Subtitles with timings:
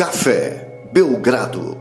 [0.00, 1.76] Café Belgrado.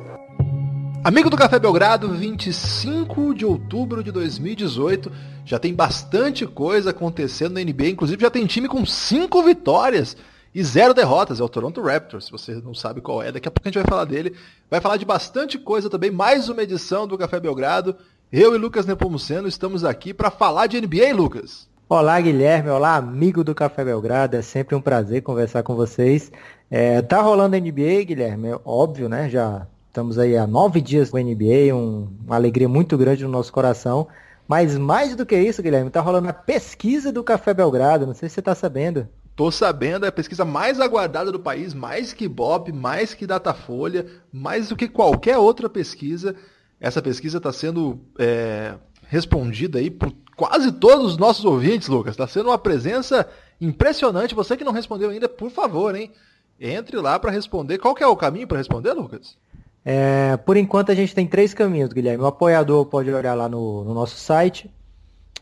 [1.01, 5.09] Amigo do Café Belgrado, 25 de outubro de 2018.
[5.45, 10.17] Já tem bastante coisa acontecendo na NBA, inclusive já tem time com 5 vitórias
[10.53, 11.39] e 0 derrotas.
[11.39, 13.81] É o Toronto Raptors, se você não sabe qual é, daqui a pouco a gente
[13.81, 14.35] vai falar dele.
[14.69, 17.95] Vai falar de bastante coisa também, mais uma edição do Café Belgrado.
[18.29, 21.69] Eu e Lucas Nepomuceno estamos aqui para falar de NBA, Lucas.
[21.91, 22.69] Olá, Guilherme.
[22.69, 24.35] Olá, amigo do Café Belgrado.
[24.35, 26.31] É sempre um prazer conversar com vocês.
[26.69, 29.27] É, tá rolando NBA, Guilherme, é óbvio, né?
[29.27, 33.31] Já estamos aí há nove dias com a NBA, um, uma alegria muito grande no
[33.31, 34.07] nosso coração.
[34.47, 38.05] Mas mais do que isso, Guilherme, tá rolando a pesquisa do Café Belgrado.
[38.05, 39.07] Não sei se você tá sabendo.
[39.35, 44.05] Tô sabendo, é a pesquisa mais aguardada do país, mais que Bob, mais que Datafolha,
[44.31, 46.35] mais do que qualquer outra pesquisa.
[46.79, 48.75] Essa pesquisa está sendo é,
[49.09, 52.13] respondida aí por quase todos os nossos ouvintes, Lucas.
[52.13, 53.27] Está sendo uma presença
[53.59, 54.35] impressionante.
[54.35, 56.11] Você que não respondeu ainda, por favor, hein?
[56.59, 57.79] Entre lá para responder.
[57.79, 59.35] Qual que é o caminho para responder, Lucas?
[59.83, 62.23] É, por enquanto a gente tem três caminhos, Guilherme.
[62.23, 64.69] O apoiador pode olhar lá no, no nosso site,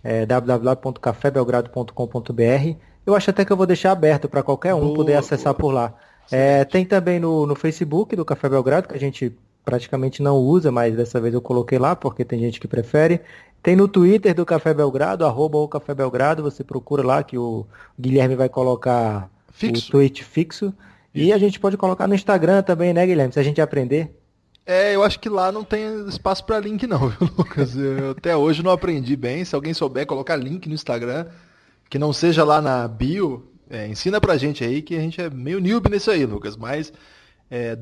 [0.04, 2.78] é, www.cafébelgrado.com.br.
[3.06, 5.60] Eu acho até que eu vou deixar aberto para qualquer um boa, poder acessar boa.
[5.60, 5.94] por lá.
[6.32, 9.36] É, tem também no, no Facebook do Café Belgrado, que a gente
[9.68, 13.20] praticamente não usa, mas dessa vez eu coloquei lá, porque tem gente que prefere.
[13.62, 17.66] Tem no Twitter do Café Belgrado, arroba o Café Belgrado, você procura lá que o
[18.00, 19.88] Guilherme vai colocar fixo.
[19.88, 20.74] o tweet fixo.
[21.14, 23.34] E a gente pode colocar no Instagram também, né, Guilherme?
[23.34, 24.16] Se a gente aprender.
[24.66, 27.76] É, eu acho que lá não tem espaço para link não, viu, Lucas?
[27.76, 29.44] Eu até hoje não aprendi bem.
[29.44, 31.26] Se alguém souber colocar link no Instagram,
[31.90, 35.30] que não seja lá na bio, é, ensina pra gente aí que a gente é
[35.30, 36.56] meio noob nisso aí, Lucas.
[36.56, 36.94] Mas
[37.50, 37.78] é,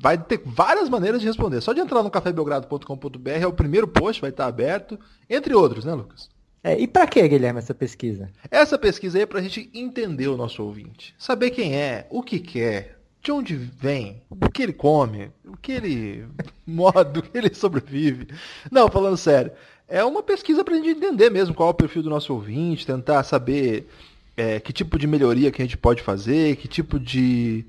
[0.00, 1.60] vai ter várias maneiras de responder.
[1.60, 4.98] Só de entrar no cafébelgrado.com.br é o primeiro post, vai estar aberto,
[5.30, 6.28] entre outros, né, Lucas?
[6.62, 8.28] É, e para que, Guilherme, essa pesquisa?
[8.50, 11.14] Essa pesquisa aí é para a gente entender o nosso ouvinte.
[11.16, 15.70] Saber quem é, o que quer, de onde vem, o que ele come, o que
[15.70, 16.26] ele
[16.66, 18.28] modo, o que ele sobrevive.
[18.70, 19.52] Não, falando sério.
[19.86, 22.84] É uma pesquisa para a gente entender mesmo qual é o perfil do nosso ouvinte,
[22.84, 23.88] tentar saber
[24.36, 27.64] é, que tipo de melhoria que a gente pode fazer, que tipo de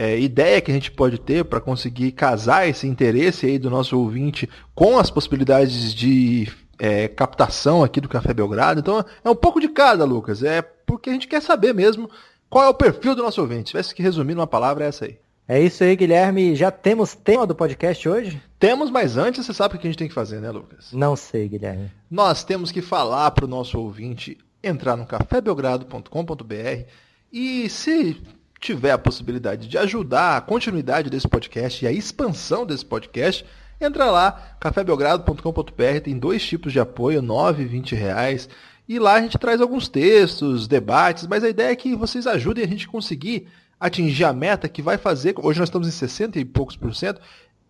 [0.00, 3.98] é, ideia que a gente pode ter para conseguir casar esse interesse aí do nosso
[3.98, 8.80] ouvinte com as possibilidades de é, captação aqui do Café Belgrado.
[8.80, 10.42] Então é um pouco de cada, Lucas.
[10.42, 12.08] É porque a gente quer saber mesmo
[12.48, 13.64] qual é o perfil do nosso ouvinte.
[13.64, 15.18] Se tivesse que resumir numa palavra, é essa aí.
[15.46, 16.56] É isso aí, Guilherme.
[16.56, 18.42] Já temos tema do podcast hoje?
[18.58, 20.92] Temos, mas antes você sabe o que a gente tem que fazer, né, Lucas?
[20.94, 21.90] Não sei, Guilherme.
[22.10, 26.86] Nós temos que falar para o nosso ouvinte entrar no cafébelgrado.com.br
[27.30, 28.16] e se
[28.60, 33.44] tiver a possibilidade de ajudar a continuidade desse podcast e a expansão desse podcast,
[33.80, 38.48] entra lá, cafébelgrado.com.br, tem dois tipos de apoio, 9 e 20 reais.
[38.86, 42.64] E lá a gente traz alguns textos, debates, mas a ideia é que vocês ajudem
[42.64, 46.44] a gente conseguir atingir a meta que vai fazer, hoje nós estamos em 60 e
[46.44, 47.20] poucos por cento,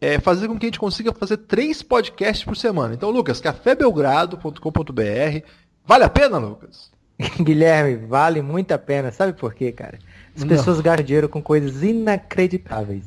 [0.01, 2.95] é fazer com que a gente consiga fazer três podcasts por semana.
[2.95, 5.47] Então, Lucas, cafébelgrado.com.br.
[5.87, 6.91] Vale a pena, Lucas?
[7.39, 9.13] Guilherme, vale muito a pena.
[9.13, 9.99] Sabe por quê, cara?
[10.37, 10.85] As pessoas não.
[10.85, 13.05] gastam dinheiro com coisas inacreditáveis.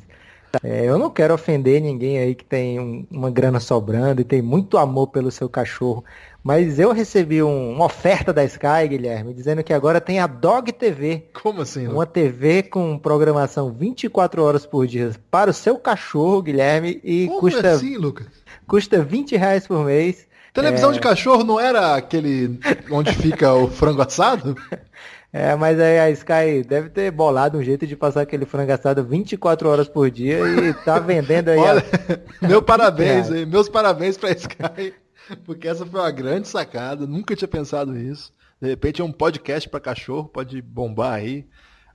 [0.61, 4.39] É, eu não quero ofender ninguém aí que tem um, uma grana sobrando e tem
[4.39, 6.03] muito amor pelo seu cachorro,
[6.43, 10.71] mas eu recebi um, uma oferta da Sky, Guilherme, dizendo que agora tem a Dog
[10.71, 11.27] TV.
[11.41, 11.87] Como assim?
[11.87, 17.39] Uma TV com programação 24 horas por dia para o seu cachorro, Guilherme, e Como
[17.39, 18.27] custa assim, Lucas?
[18.67, 20.27] Custa 20 reais por mês.
[20.53, 20.93] Televisão é...
[20.93, 22.59] de cachorro não era aquele
[22.91, 24.55] onde fica o frango assado?
[25.35, 29.03] É, mas aí a Sky deve ter bolado um jeito de passar aquele frango assado
[29.03, 31.57] 24 horas por dia e tá vendendo aí.
[31.57, 31.83] Olha,
[32.39, 32.47] a...
[32.47, 34.93] meu parabéns aí, meus parabéns pra Sky,
[35.43, 38.31] porque essa foi uma grande sacada, nunca tinha pensado nisso.
[38.61, 41.47] De repente é um podcast para cachorro, pode bombar aí.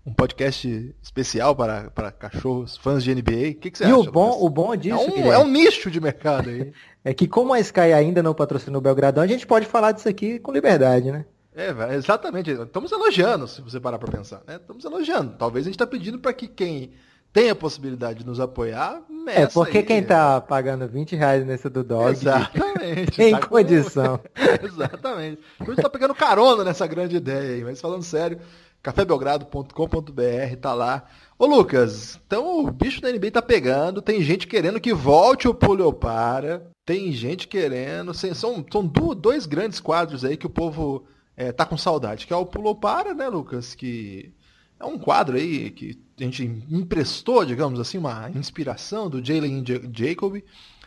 [0.05, 3.51] Um podcast especial para, para cachorros, fãs de NBA.
[3.51, 3.95] O que, que você e acha?
[3.95, 6.73] E o bom, o bom disso, é um, é um nicho de mercado aí.
[7.05, 10.09] é que como a Sky ainda não patrocinou o Belgradão, a gente pode falar disso
[10.09, 11.25] aqui com liberdade, né?
[11.59, 12.53] É, exatamente.
[12.53, 14.43] Estamos elogiando, se você parar para pensar.
[14.47, 14.57] Né?
[14.57, 15.35] Estamos elogiando.
[15.37, 16.93] Talvez a gente está pedindo para que quem
[17.33, 19.85] tem a possibilidade de nos apoiar, É, porque aí.
[19.85, 24.19] quem está pagando 20 reais nesse do Dog Exatamente, tem tá condição.
[24.19, 24.25] Com...
[24.65, 25.43] exatamente.
[25.57, 27.65] Então a gente está pegando carona nessa grande ideia aí.
[27.65, 28.39] Mas falando sério,
[28.81, 31.05] cafébelgrado.com.br tá lá.
[31.37, 35.55] Ô Lucas, então o bicho da NBA tá pegando, tem gente querendo que volte o
[35.55, 41.05] Pulio para, tem gente querendo, são, são dois grandes quadros aí que o povo
[41.39, 43.73] é, tá com saudade, que é o Pulou Para, né, Lucas?
[43.73, 44.35] Que
[44.79, 49.65] é um quadro aí que a gente emprestou, digamos assim, uma inspiração do Jalen
[49.95, 50.43] Jacob.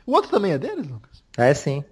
[0.06, 1.24] O outro também é deles, Lucas?
[1.38, 1.86] É, sim.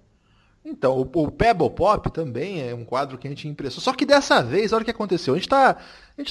[0.62, 3.82] Então, o, o Pebble Pop também é um quadro que a gente impressou.
[3.82, 5.32] Só que dessa vez, olha o que aconteceu.
[5.32, 5.76] A gente está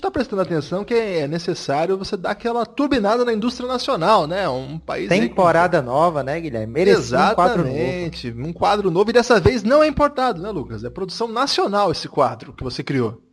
[0.02, 4.48] tá prestando atenção que é necessário você dar aquela turbinada na indústria nacional, né?
[4.48, 5.10] Um país.
[5.10, 6.72] Temporada nova, né, Guilherme?
[6.72, 7.32] Merecia Exatamente.
[7.32, 8.50] Um quadro, novo.
[8.50, 9.10] um quadro novo.
[9.10, 10.84] E dessa vez não é importado, né, Lucas?
[10.84, 13.29] É produção nacional esse quadro que você criou.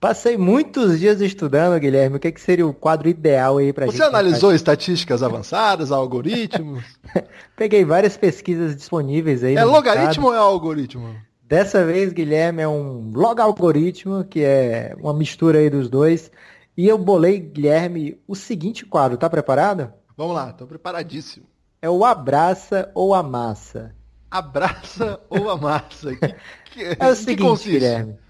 [0.00, 3.96] Passei muitos dias estudando, Guilherme, o que, que seria o quadro ideal aí para gente.
[3.96, 6.84] Você analisou estatísticas avançadas, algoritmos?
[7.56, 9.56] Peguei várias pesquisas disponíveis aí.
[9.56, 11.16] É logaritmo ou é algoritmo?
[11.42, 16.30] Dessa vez, Guilherme, é um log algoritmo, que é uma mistura aí dos dois.
[16.76, 19.18] E eu bolei, Guilherme, o seguinte quadro.
[19.18, 19.92] Tá preparado?
[20.16, 21.46] Vamos lá, tô preparadíssimo.
[21.82, 23.96] É o abraça ou amassa.
[24.30, 26.14] Abraça ou amassa?
[26.14, 26.34] Que,
[26.70, 28.27] que, é o seguinte, Guilherme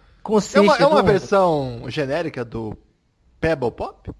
[0.58, 2.76] É uma, é uma versão genérica do
[3.40, 4.10] Pebble Pop?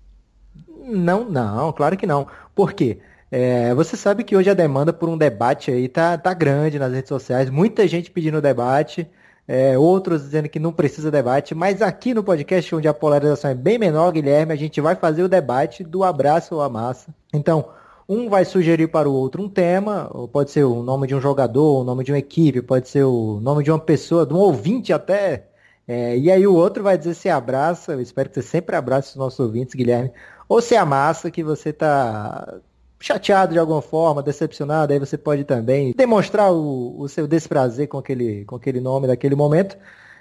[0.85, 2.27] Não, não, claro que não.
[2.55, 2.99] Por quê?
[3.31, 6.93] É, você sabe que hoje a demanda por um debate aí tá, tá grande nas
[6.93, 9.07] redes sociais, muita gente pedindo debate,
[9.47, 13.55] é, outros dizendo que não precisa debate, mas aqui no podcast, onde a polarização é
[13.55, 17.15] bem menor, Guilherme, a gente vai fazer o debate do abraço ou a massa.
[17.33, 17.69] Então,
[18.09, 21.83] um vai sugerir para o outro um tema, pode ser o nome de um jogador,
[21.83, 24.93] o nome de uma equipe, pode ser o nome de uma pessoa, de um ouvinte
[24.93, 25.49] até,
[25.89, 29.09] é, e aí o outro vai dizer se abraça, eu espero que você sempre abrace
[29.09, 30.13] os nossos ouvintes, Guilherme,
[30.47, 32.61] ou se amassa que você está
[33.01, 37.97] chateado de alguma forma, decepcionado, aí você pode também demonstrar o, o seu desprazer com
[37.97, 39.79] aquele, com aquele nome daquele momento.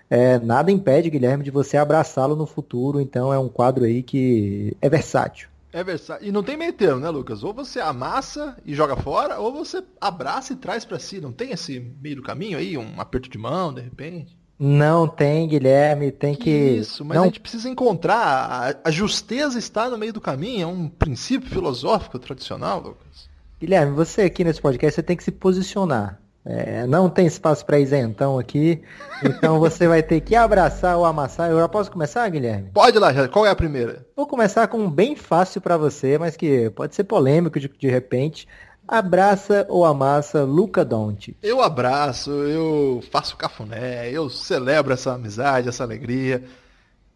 [0.10, 4.76] É, nada impede, Guilherme, de você abraçá-lo no futuro, então é um quadro aí que
[4.82, 5.50] é versátil.
[5.74, 6.30] É versátil.
[6.30, 7.44] E não tem meio termo, né, Lucas?
[7.44, 11.20] Ou você amassa e joga fora, ou você abraça e traz para si.
[11.20, 14.37] Não tem esse meio do caminho aí, um aperto de mão, de repente?
[14.60, 16.50] Não tem, Guilherme, tem que.
[16.50, 17.24] Isso, mas não...
[17.24, 18.80] a gente precisa encontrar.
[18.84, 23.30] A, justeza está no meio do caminho, é um princípio filosófico tradicional, Lucas.
[23.60, 26.20] Guilherme, você aqui nesse podcast você tem que se posicionar.
[26.50, 28.82] É, não tem espaço para isentão aqui,
[29.22, 31.52] então você vai ter que abraçar ou amassar.
[31.52, 32.70] Eu já posso começar, Guilherme?
[32.74, 34.06] Pode lá, qual é a primeira?
[34.16, 37.90] Vou começar com um bem fácil para você, mas que pode ser polêmico de, de
[37.90, 38.48] repente.
[38.88, 41.36] Abraça ou amassa Luca Doncic?
[41.44, 46.44] Eu abraço, eu faço cafuné, eu celebro essa amizade, essa alegria.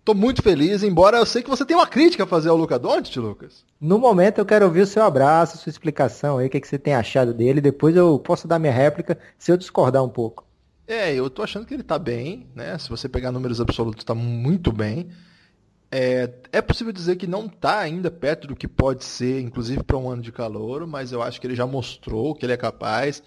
[0.03, 2.77] Tô muito feliz, embora eu sei que você tem uma crítica a fazer ao Luca
[2.77, 3.63] Doncic, Lucas.
[3.79, 6.77] No momento eu quero ouvir o seu abraço, sua explicação aí, o que, que você
[6.77, 7.61] tem achado dele.
[7.61, 10.45] Depois eu posso dar minha réplica se eu discordar um pouco.
[10.87, 12.77] É, eu tô achando que ele tá bem, né?
[12.77, 15.09] Se você pegar números absolutos, tá muito bem.
[15.93, 19.97] É, é possível dizer que não está ainda perto do que pode ser, inclusive para
[19.97, 23.21] um ano de calor, mas eu acho que ele já mostrou que ele é capaz,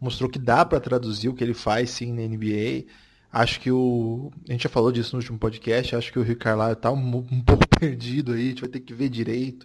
[0.00, 2.86] mostrou que dá para traduzir o que ele faz sim na NBA.
[3.32, 4.32] Acho que o.
[4.48, 6.96] A gente já falou disso no último podcast, acho que o Rick Carlisle está um,
[7.30, 9.64] um, pouco perdido aí, a gente vai ter que ver direito.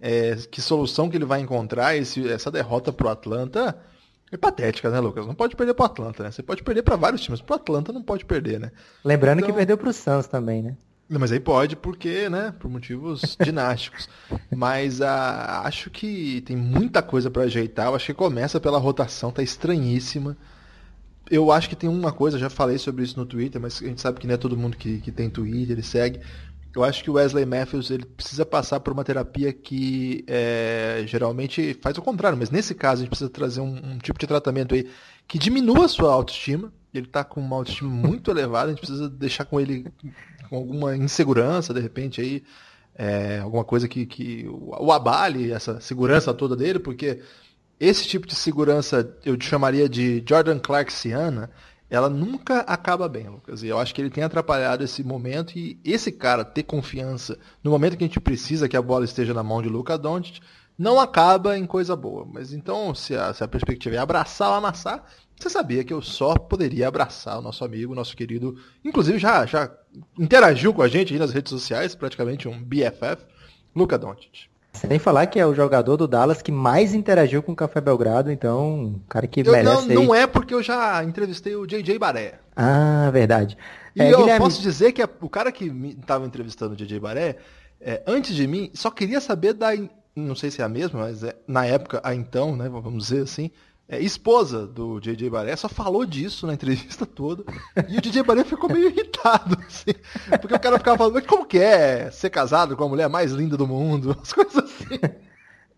[0.00, 3.78] É, que solução que ele vai encontrar esse, essa derrota para o Atlanta
[4.30, 5.24] é patética, né, Lucas?
[5.24, 6.32] Não pode perder para o Atlanta, né?
[6.32, 8.72] Você pode perder para vários times, para o Atlanta não pode perder, né?
[9.04, 9.50] Lembrando então...
[9.50, 10.76] que perdeu para o Suns também, né?
[11.08, 14.08] Não, mas aí pode, porque, né, por motivos dinásticos.
[14.54, 17.86] mas ah, acho que tem muita coisa para ajeitar.
[17.86, 20.36] Eu acho que começa pela rotação, tá estranhíssima.
[21.30, 24.00] Eu acho que tem uma coisa, já falei sobre isso no Twitter, mas a gente
[24.00, 26.20] sabe que não é todo mundo que, que tem Twitter, ele segue.
[26.74, 31.72] Eu acho que o Wesley Matthews ele precisa passar por uma terapia que é, geralmente
[31.80, 34.74] faz o contrário, mas nesse caso a gente precisa trazer um, um tipo de tratamento
[34.74, 34.86] aí
[35.26, 36.70] que diminua a sua autoestima.
[36.98, 39.86] Ele está com uma autoestima muito elevada, a gente precisa deixar com ele
[40.48, 42.42] com alguma insegurança, de repente, aí,
[42.94, 47.20] é, alguma coisa que, que o abale essa segurança toda dele, porque
[47.78, 51.50] esse tipo de segurança eu chamaria de Jordan Clarksiana,
[51.88, 53.62] ela nunca acaba bem, Lucas.
[53.62, 57.70] E eu acho que ele tem atrapalhado esse momento e esse cara ter confiança no
[57.70, 60.40] momento que a gente precisa que a bola esteja na mão de Luca Doncic,
[60.78, 62.26] não acaba em coisa boa.
[62.30, 65.04] Mas então, se a, se a perspectiva é abraçar ou amassar,
[65.38, 69.70] você sabia que eu só poderia abraçar o nosso amigo, nosso querido, inclusive já, já
[70.18, 73.24] interagiu com a gente aí nas redes sociais, praticamente um BFF,
[73.74, 74.48] Luca Doncic.
[74.72, 78.30] Sem falar que é o jogador do Dallas que mais interagiu com o Café Belgrado,
[78.30, 79.88] então, cara que eu, merece.
[79.88, 82.40] Não, não é porque eu já entrevistei o JJ Baré.
[82.54, 83.56] Ah, verdade.
[83.94, 84.44] E é, eu Guilherme...
[84.44, 85.66] posso dizer que o cara que
[85.98, 87.38] estava entrevistando o JJ Baré,
[87.80, 89.70] é, antes de mim, só queria saber da.
[90.14, 92.68] Não sei se é a mesma, mas é, na época, a então, né?
[92.68, 93.50] Vamos dizer assim,
[93.88, 97.44] é, esposa do JJ Baré, só falou disso na entrevista toda.
[97.88, 99.94] E o DJ Baré ficou meio irritado, assim.
[100.40, 103.30] Porque o cara ficava falando, mas como que é ser casado com a mulher mais
[103.30, 104.16] linda do mundo?
[104.20, 104.98] As coisas assim.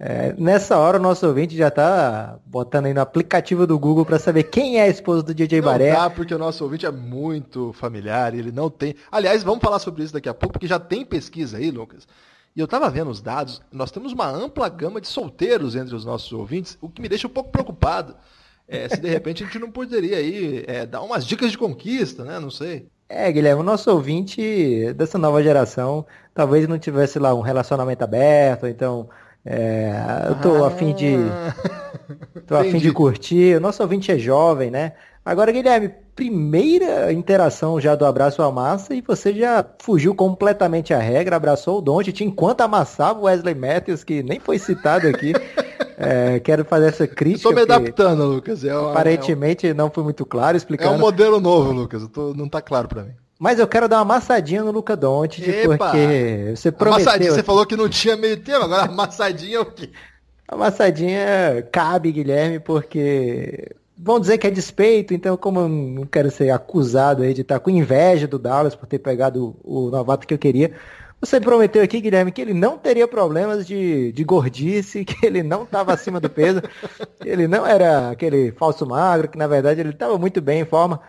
[0.01, 4.19] É, nessa hora o nosso ouvinte já tá botando aí no aplicativo do Google para
[4.19, 5.93] saber quem é a esposa do DJ Baré.
[5.93, 8.95] Não porque o nosso ouvinte é muito familiar ele não tem.
[9.11, 12.07] Aliás, vamos falar sobre isso daqui a pouco, porque já tem pesquisa aí, Lucas,
[12.59, 16.05] e eu estava vendo os dados, nós temos uma ampla gama de solteiros entre os
[16.05, 18.17] nossos ouvintes, o que me deixa um pouco preocupado.
[18.67, 22.25] é, se de repente a gente não poderia aí é, dar umas dicas de conquista,
[22.25, 22.41] né?
[22.41, 22.89] Não sei.
[23.09, 28.67] É, Guilherme, o nosso ouvinte dessa nova geração talvez não tivesse lá um relacionamento aberto,
[28.67, 29.09] então
[29.47, 29.93] é,
[30.29, 31.15] eu tô ah, afim de.
[32.45, 33.57] Tô afim de curtir.
[33.57, 34.95] O nosso ouvinte é jovem, né?
[35.25, 40.99] Agora, Guilherme, primeira interação já do abraço à massa e você já fugiu completamente a
[40.99, 45.33] regra, abraçou o Doncic enquanto amassava o Wesley Matthews, que nem foi citado aqui.
[46.01, 47.39] É, quero fazer essa crítica.
[47.39, 48.63] Estou me adaptando, Lucas.
[48.63, 49.75] É aparentemente é um...
[49.75, 50.93] não foi muito claro explicando.
[50.93, 52.07] É um modelo novo, Lucas.
[52.07, 52.33] Tô...
[52.35, 53.15] não está claro para mim.
[53.37, 57.03] Mas eu quero dar uma amassadinha no Luca Doncic, porque você prometeu...
[57.03, 59.91] Amassadinha, você falou que não tinha meio tempo, agora amassadinha é o quê?
[60.47, 66.51] Amassadinha cabe, Guilherme, porque vão dizer que é despeito, então como eu não quero ser
[66.51, 70.39] acusado aí de estar com inveja do Dallas por ter pegado o novato que eu
[70.39, 70.73] queria,
[71.21, 75.65] você prometeu aqui, Guilherme, que ele não teria problemas de, de gordice, que ele não
[75.65, 76.63] estava acima do peso,
[77.21, 80.65] que ele não era aquele falso magro, que na verdade ele estava muito bem em
[80.65, 81.01] forma.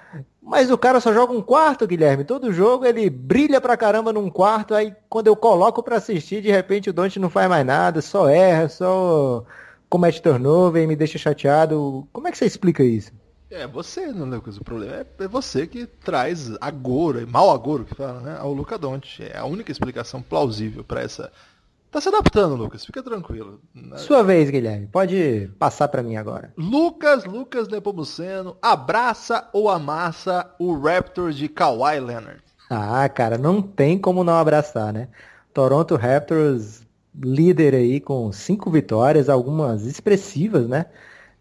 [0.41, 2.23] Mas o cara só joga um quarto, Guilherme.
[2.23, 6.49] Todo jogo ele brilha pra caramba num quarto, aí quando eu coloco para assistir, de
[6.49, 9.45] repente o Dante não faz mais nada, só erra, só
[9.89, 12.07] comete turnover e me deixa chateado.
[12.13, 13.11] Como é que você explica isso?
[13.49, 14.57] É você, né, Lucas?
[14.57, 18.37] O problema é, é você que traz agouro, mal agouro que fala, né?
[18.39, 19.21] Ao Luca Doncic.
[19.21, 21.31] É a única explicação plausível para essa.
[21.89, 22.85] Tá se adaptando, Lucas.
[22.85, 23.59] Fica tranquilo.
[23.97, 24.85] Sua vez, Guilherme.
[24.85, 26.53] Pode passar para mim agora.
[26.55, 32.43] Lucas, Lucas Nepomuceno, abraça ou amassa o Raptors de Kawhi Leonard?
[32.69, 35.07] Ah, cara, não tem como não abraçar, né?
[35.51, 36.83] Toronto Raptors
[37.21, 40.85] líder aí com cinco vitórias, algumas expressivas, né?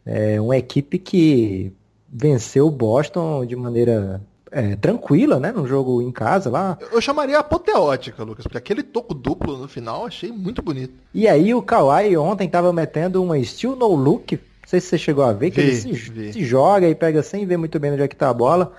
[0.04, 1.72] É uma equipe que
[2.08, 4.20] venceu o Boston de maneira
[4.50, 5.52] é, tranquila, né?
[5.52, 6.78] No jogo em casa lá.
[6.90, 10.94] Eu chamaria apoteótica, Lucas, porque aquele toco duplo no final achei muito bonito.
[11.12, 14.34] E aí o Kawhi ontem tava metendo uma steel no look.
[14.34, 17.22] Não sei se você chegou a ver, que vi, ele se, se, joga e pega
[17.22, 18.72] sem ver muito bem onde é que tá a bola.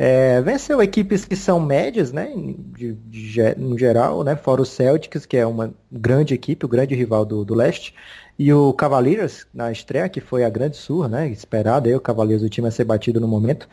[0.00, 2.32] É, venceu equipes que são médias, né?
[2.36, 4.36] De, de, no geral, né?
[4.36, 7.92] Fora o Celtics, que é uma grande equipe, o grande rival do, do leste.
[8.38, 11.28] E o Cavaliers, na estreia, que foi a grande surra, né?
[11.28, 13.68] Esperado aí, o Cavaliers, o time a ser batido no momento.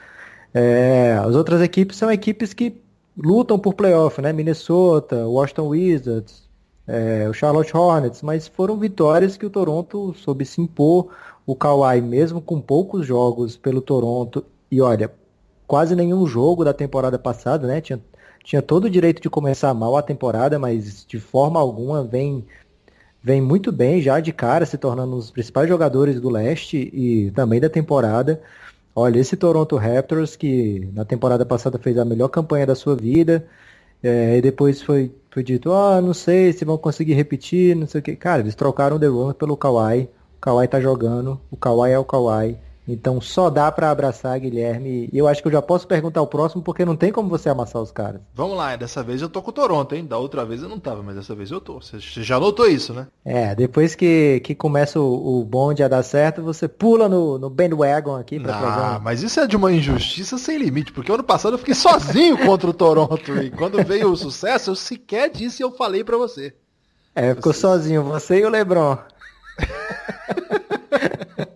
[0.51, 2.81] É, as outras equipes são equipes que
[3.15, 4.33] lutam por playoff, né?
[4.33, 6.49] Minnesota, Washington Wizards,
[6.87, 11.09] é, o Charlotte Hornets, mas foram vitórias que o Toronto soube se impor.
[11.45, 15.11] O Kawhi, mesmo com poucos jogos pelo Toronto, e olha,
[15.67, 17.81] quase nenhum jogo da temporada passada, né?
[17.81, 17.99] Tinha,
[18.43, 22.45] tinha todo o direito de começar mal a temporada, mas de forma alguma vem
[23.25, 27.31] vem muito bem já de cara, se tornando um dos principais jogadores do leste e
[27.31, 28.39] também da temporada.
[28.95, 33.47] Olha, esse Toronto Raptors, que na temporada passada fez a melhor campanha da sua vida,
[34.03, 37.99] é, e depois foi, foi dito, ah, não sei se vão conseguir repetir, não sei
[37.99, 38.15] o que.
[38.15, 40.03] Cara, eles trocaram o DeRozan pelo Kawhi,
[40.37, 42.57] o Kawhi tá jogando, o Kawhi é o Kawhi,
[42.87, 45.09] então só dá para abraçar Guilherme.
[45.11, 47.49] E eu acho que eu já posso perguntar o próximo, porque não tem como você
[47.49, 48.21] amassar os caras.
[48.33, 50.05] Vamos lá, dessa vez eu tô com o Toronto, hein?
[50.05, 51.81] Da outra vez eu não tava, mas dessa vez eu tô.
[51.81, 53.07] Você já notou isso, né?
[53.23, 57.49] É, depois que, que começa o, o bonde a dar certo, você pula no, no
[57.49, 61.55] bandwagon aqui pra Ah, mas isso é de uma injustiça sem limite, porque ano passado
[61.55, 63.35] eu fiquei sozinho contra o Toronto.
[63.41, 66.53] E quando veio o sucesso, eu sequer disse e eu falei para você.
[67.15, 67.59] É, ficou você...
[67.61, 68.97] sozinho, você e o Lebron.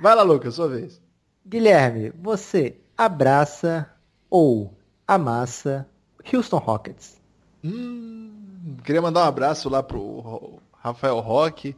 [0.00, 1.00] Vai lá, Lucas, sua vez.
[1.44, 3.90] Guilherme, você abraça
[4.30, 4.72] ou
[5.06, 5.88] amassa
[6.32, 7.20] Houston Rockets?
[7.64, 11.74] Hum, queria mandar um abraço lá pro Rafael Roque,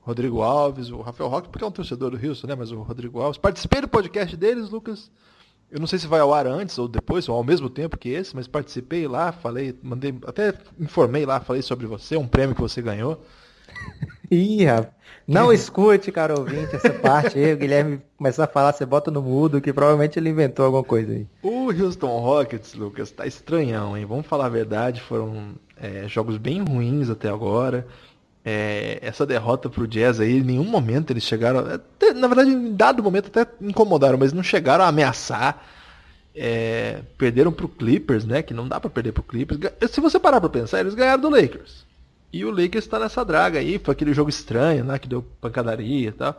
[0.00, 2.54] Rodrigo Alves, o Rafael Roque, porque é um torcedor do Houston, né?
[2.54, 3.38] Mas o Rodrigo Alves.
[3.38, 5.10] Participei do podcast deles, Lucas.
[5.68, 8.10] Eu não sei se vai ao ar antes ou depois, ou ao mesmo tempo que
[8.10, 12.60] esse, mas participei lá, falei, mandei, até informei lá, falei sobre você, um prêmio que
[12.60, 13.20] você ganhou.
[14.30, 14.96] Ih, rapaz.
[15.26, 17.52] Não escute, cara ouvinte, essa parte aí.
[17.52, 21.12] O Guilherme começar a falar, você bota no mudo, que provavelmente ele inventou alguma coisa
[21.12, 21.26] aí.
[21.42, 24.04] O Houston Rockets, Lucas, tá estranhão, hein?
[24.04, 27.86] Vamos falar a verdade, foram é, jogos bem ruins até agora.
[28.44, 31.58] É, essa derrota pro Jazz aí, em nenhum momento eles chegaram.
[31.58, 35.60] Até, na verdade, em dado momento até incomodaram, mas não chegaram a ameaçar.
[36.32, 38.42] É, perderam pro Clippers, né?
[38.42, 39.58] Que não dá para perder pro Clippers.
[39.90, 41.84] Se você parar pra pensar, eles ganharam do Lakers.
[42.36, 44.98] E o Lakers está nessa draga aí, foi aquele jogo estranho, né?
[44.98, 46.36] Que deu pancadaria e tal.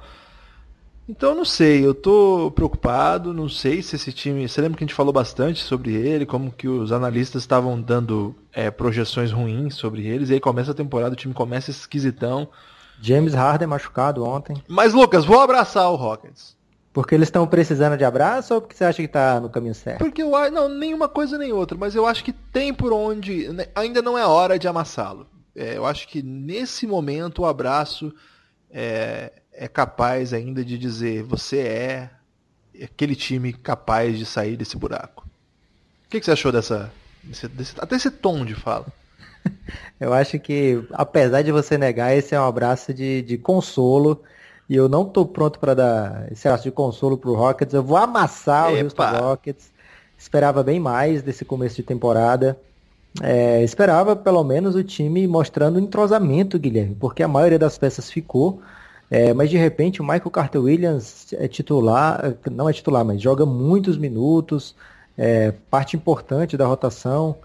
[1.09, 4.47] Então não sei, eu tô preocupado, não sei se esse time.
[4.47, 8.35] Você lembra que a gente falou bastante sobre ele, como que os analistas estavam dando
[8.51, 12.49] é, projeções ruins sobre eles, e aí começa a temporada, o time começa esquisitão.
[13.01, 14.61] James Harden machucado ontem.
[14.67, 16.57] Mas Lucas, vou abraçar o Rockets.
[16.91, 19.99] Porque eles estão precisando de abraço ou porque você acha que está no caminho certo?
[19.99, 23.47] Porque eu não, nenhuma coisa nem outra, mas eu acho que tem por onde.
[23.49, 25.27] Né, ainda não é hora de amassá-lo.
[25.57, 28.13] É, eu acho que nesse momento o abraço
[28.69, 32.09] é, é capaz ainda de dizer você é
[32.83, 35.25] aquele time capaz de sair desse buraco.
[36.05, 36.91] O que, que você achou dessa.
[37.23, 38.85] Desse, desse, até esse tom de fala?
[39.99, 44.21] Eu acho que, apesar de você negar, esse é um abraço de, de consolo.
[44.69, 47.73] E eu não estou pronto para dar esse abraço de consolo pro Rockets.
[47.73, 48.81] Eu vou amassar Epa.
[48.81, 49.71] o Houston Rockets.
[50.17, 52.59] Esperava bem mais desse começo de temporada.
[53.21, 58.61] É, esperava pelo menos o time mostrando entrosamento, Guilherme, porque a maioria das peças ficou.
[59.09, 63.45] É, mas de repente o Michael Carter Williams é titular, não é titular, mas joga
[63.45, 64.75] muitos minutos,
[65.17, 67.37] é, parte importante da rotação.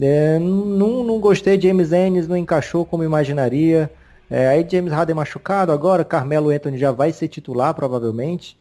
[0.00, 3.90] É, não, não gostei, James Ennis não encaixou como imaginaria.
[4.30, 8.56] É, aí James Harden machucado agora, Carmelo Anthony já vai ser titular provavelmente.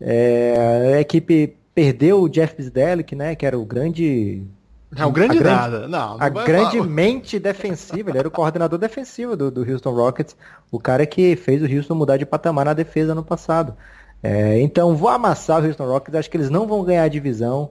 [0.00, 4.42] É, a equipe perdeu o Jeff Bisdelic, né, que era o grande
[4.96, 5.88] não, o grande, grande nada.
[5.88, 10.36] Não, a grande mente defensiva, ele era o coordenador defensivo do, do Houston Rockets,
[10.70, 13.74] o cara que fez o Houston mudar de patamar na defesa no passado.
[14.22, 17.70] É, então vou amassar o Houston Rockets, acho que eles não vão ganhar a divisão.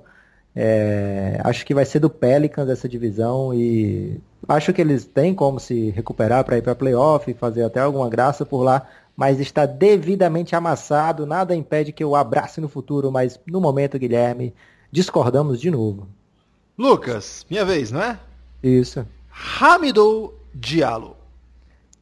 [0.55, 5.59] É, acho que vai ser do Pelicans essa divisão e acho que eles têm como
[5.59, 9.65] se recuperar para ir para playoff e fazer até alguma graça por lá, mas está
[9.65, 11.25] devidamente amassado.
[11.25, 14.53] Nada impede que eu abrace no futuro, mas no momento, Guilherme,
[14.91, 16.07] discordamos de novo.
[16.77, 18.19] Lucas, minha vez, não é?
[18.63, 19.05] Isso.
[19.61, 21.15] Hamidou Diallo.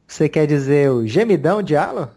[0.06, 2.08] Você quer dizer o Gemidão Diallo?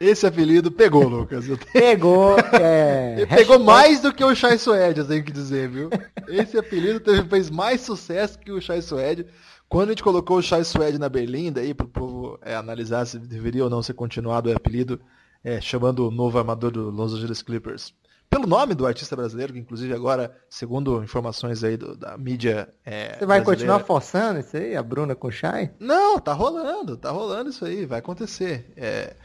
[0.00, 1.44] Esse apelido pegou, Lucas.
[1.72, 3.26] Pegou, é...
[3.26, 5.90] Pegou mais do que o Chai Suede, eu tenho que dizer, viu?
[6.26, 9.26] Esse apelido teve, fez mais sucesso que o Chai Suede.
[9.68, 13.04] Quando a gente colocou o Chai Suede na Berlinda aí, para o povo é, analisar
[13.04, 14.98] se deveria ou não ser continuado o apelido,
[15.44, 17.92] é, chamando o novo armador do Los Angeles Clippers
[18.30, 22.72] pelo nome do artista brasileiro, que inclusive agora, segundo informações aí do, da mídia.
[22.86, 25.72] É, Você vai continuar forçando isso aí, a Bruna com o Chay?
[25.80, 28.72] Não, tá rolando, tá rolando isso aí, vai acontecer.
[28.76, 29.16] É,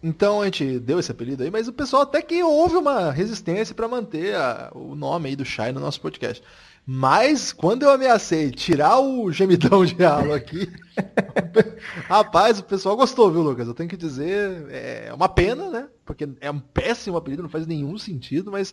[0.00, 3.74] então a gente deu esse apelido aí, mas o pessoal até que houve uma resistência
[3.74, 6.42] para manter a, o nome aí do Chay no nosso podcast.
[6.88, 10.72] Mas quando eu ameacei tirar o gemidão de halo aqui,
[12.06, 13.66] rapaz, o pessoal gostou, viu, Lucas?
[13.66, 15.88] Eu tenho que dizer, é uma pena, né?
[16.04, 18.72] Porque é um péssimo apelido, não faz nenhum sentido, mas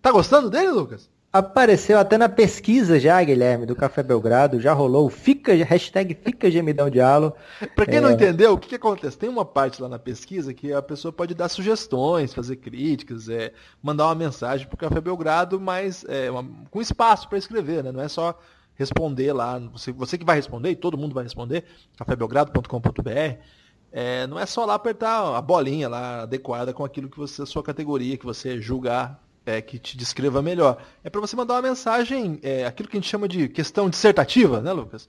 [0.00, 1.10] tá gostando dele, Lucas?
[1.32, 6.90] Apareceu até na pesquisa já, Guilherme, do Café Belgrado, já rolou fica, hashtag Fica Gemidão
[6.90, 7.32] de Halo.
[7.74, 8.00] Pra quem é...
[8.02, 9.16] não entendeu, o que, que acontece?
[9.16, 13.50] Tem uma parte lá na pesquisa que a pessoa pode dar sugestões, fazer críticas, é,
[13.82, 17.90] mandar uma mensagem pro Café Belgrado, mas é, uma, com espaço para escrever, né?
[17.90, 18.38] Não é só
[18.74, 21.64] responder lá, você, você que vai responder, e todo mundo vai responder,
[21.96, 23.38] cafébelgrado.com.br.
[23.90, 27.46] É, não é só lá apertar a bolinha lá adequada com aquilo que você, a
[27.46, 30.82] sua categoria, que você julgar é, que te descreva melhor.
[31.02, 34.60] É para você mandar uma mensagem, é, aquilo que a gente chama de questão dissertativa,
[34.60, 35.08] né, Lucas?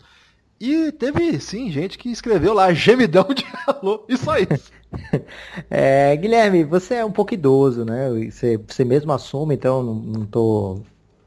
[0.59, 4.71] E teve, sim, gente que escreveu lá gemidão de alô, e só isso.
[5.69, 8.09] é, Guilherme, você é um pouco idoso, né?
[8.29, 10.81] Você, você mesmo assume, então não, tô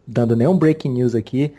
[0.06, 1.52] dando nenhum breaking news aqui.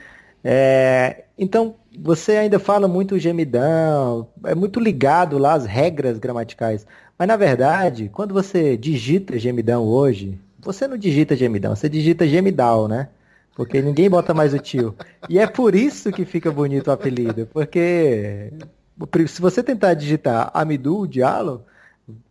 [0.43, 6.85] É, então, você ainda fala muito gemidão, é muito ligado lá às regras gramaticais.
[7.17, 12.87] Mas na verdade, quando você digita gemidão hoje, você não digita gemidão, você digita gemidal,
[12.87, 13.07] né?
[13.55, 14.93] Porque ninguém bota mais o tio.
[15.27, 17.47] E é por isso que fica bonito o apelido.
[17.47, 18.53] Porque
[19.27, 21.65] se você tentar digitar Amidu Diallo,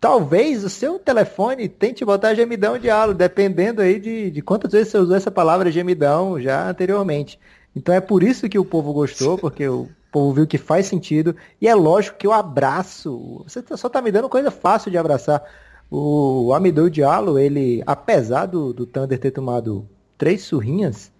[0.00, 4.98] talvez o seu telefone tente botar gemidão Diallo, dependendo aí de, de quantas vezes você
[4.98, 7.40] usou essa palavra gemidão já anteriormente.
[7.74, 11.34] Então é por isso que o povo gostou, porque o povo viu que faz sentido.
[11.60, 13.42] E é lógico que eu abraço.
[13.46, 15.42] Você só tá me dando coisa fácil de abraçar.
[15.90, 19.86] O Amidou Diallo, ele, apesar do, do Thunder ter tomado
[20.18, 21.12] três surrinhas,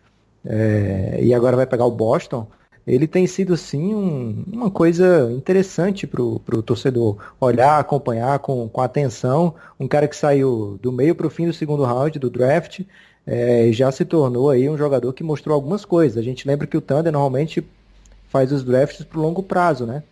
[0.45, 2.47] é, e agora vai pegar o Boston,
[2.87, 8.81] ele tem sido sim um, uma coisa interessante para o torcedor olhar, acompanhar com, com
[8.81, 9.55] atenção.
[9.79, 12.83] Um cara que saiu do meio para o fim do segundo round do draft
[13.27, 16.17] é, já se tornou aí um jogador que mostrou algumas coisas.
[16.17, 17.67] A gente lembra que o Thunder normalmente
[18.29, 20.05] faz os drafts para longo prazo, né?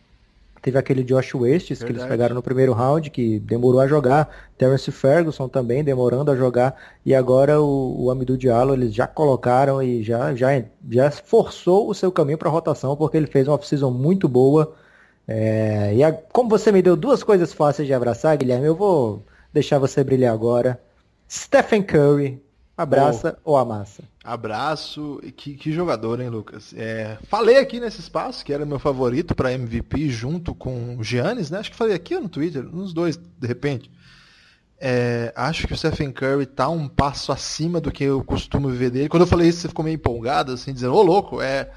[0.64, 4.34] Teve aquele Josh Westes que eles pegaram no primeiro round, que demorou a jogar.
[4.56, 6.74] Terence Ferguson também demorando a jogar.
[7.04, 11.94] E agora o, o Amidou Diallo eles já colocaram e já, já, já forçou o
[11.94, 14.74] seu caminho para a rotação, porque ele fez uma off-season muito boa.
[15.28, 19.22] É, e a, como você me deu duas coisas fáceis de abraçar, Guilherme, eu vou
[19.52, 20.80] deixar você brilhar agora.
[21.28, 22.42] Stephen Curry,
[22.74, 24.02] Abraça oh, ou amassa?
[24.24, 25.20] Abraço.
[25.36, 26.72] Que, que jogador, hein, Lucas?
[26.74, 31.50] É, falei aqui nesse espaço que era meu favorito para MVP junto com o Giannis,
[31.50, 31.58] né?
[31.58, 33.90] Acho que falei aqui no Twitter, nos dois, de repente.
[34.80, 38.90] É, acho que o Stephen Curry tá um passo acima do que eu costumo ver
[38.90, 39.08] dele.
[39.10, 41.70] Quando eu falei isso, você ficou meio empolgado, assim, dizendo, ô louco, é.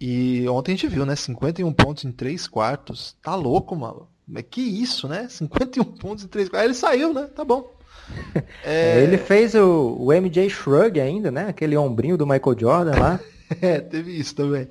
[0.00, 1.14] E ontem a gente viu, né?
[1.14, 3.16] 51 pontos em 3 quartos.
[3.22, 4.08] Tá louco, mano.
[4.50, 5.28] Que isso, né?
[5.28, 7.28] 51 pontos em 3 Aí ele saiu, né?
[7.34, 7.72] Tá bom.
[8.64, 9.02] É...
[9.02, 11.48] Ele fez o, o MJ Shrug ainda, né?
[11.48, 13.20] Aquele ombrinho do Michael Jordan lá.
[13.60, 14.68] é, teve isso também.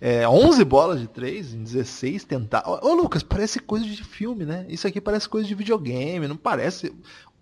[0.00, 2.62] É, 11 bolas de 3 em 16 tentar.
[2.66, 4.66] Ô, ô, Lucas, parece coisa de filme, né?
[4.68, 6.92] Isso aqui parece coisa de videogame, não parece.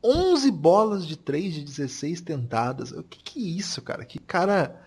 [0.04, 2.92] 11 bolas de 3 de 16 tentadas.
[2.92, 4.04] O que que é isso, cara?
[4.04, 4.80] Que cara.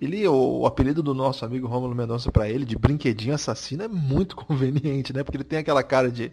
[0.00, 3.88] Ele, o, o apelido do nosso amigo Romulo Mendonça para ele, de brinquedinho assassino, é
[3.88, 5.22] muito conveniente, né?
[5.22, 6.32] Porque ele tem aquela cara de,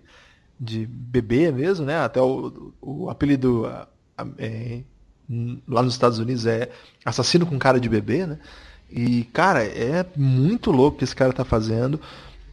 [0.59, 1.99] de bebê mesmo, né?
[1.99, 3.65] Até o, o apelido
[4.37, 4.81] é,
[5.67, 6.69] lá nos Estados Unidos é
[7.05, 8.39] assassino com cara de bebê, né?
[8.91, 11.99] E, cara, é muito louco o que esse cara tá fazendo.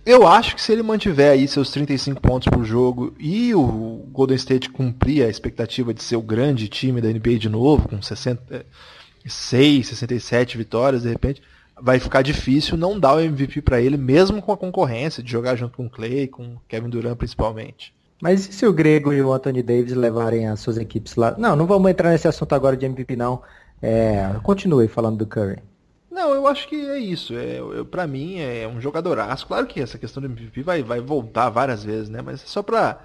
[0.04, 4.36] Eu acho que se ele mantiver aí seus 35 pontos por jogo e o Golden
[4.36, 9.88] State cumprir a expectativa de ser o grande time da NBA de novo, com 66,
[9.88, 11.42] 67 vitórias, de repente,
[11.80, 15.56] vai ficar difícil não dar o MVP para ele, mesmo com a concorrência de jogar
[15.56, 17.95] junto com o Clay, com Kevin Durant principalmente.
[18.20, 21.34] Mas e se o Grego e o Anthony Davis levarem as suas equipes lá?
[21.36, 23.42] Não, não vamos entrar nesse assunto agora de MVP não.
[23.82, 25.62] É, continue falando do Curry.
[26.10, 27.34] Não, eu acho que é isso.
[27.34, 27.58] É,
[27.90, 29.46] para mim é um jogadoraço.
[29.46, 32.22] Claro que essa questão do MVP vai, vai voltar várias vezes, né?
[32.22, 32.98] Mas é só pra,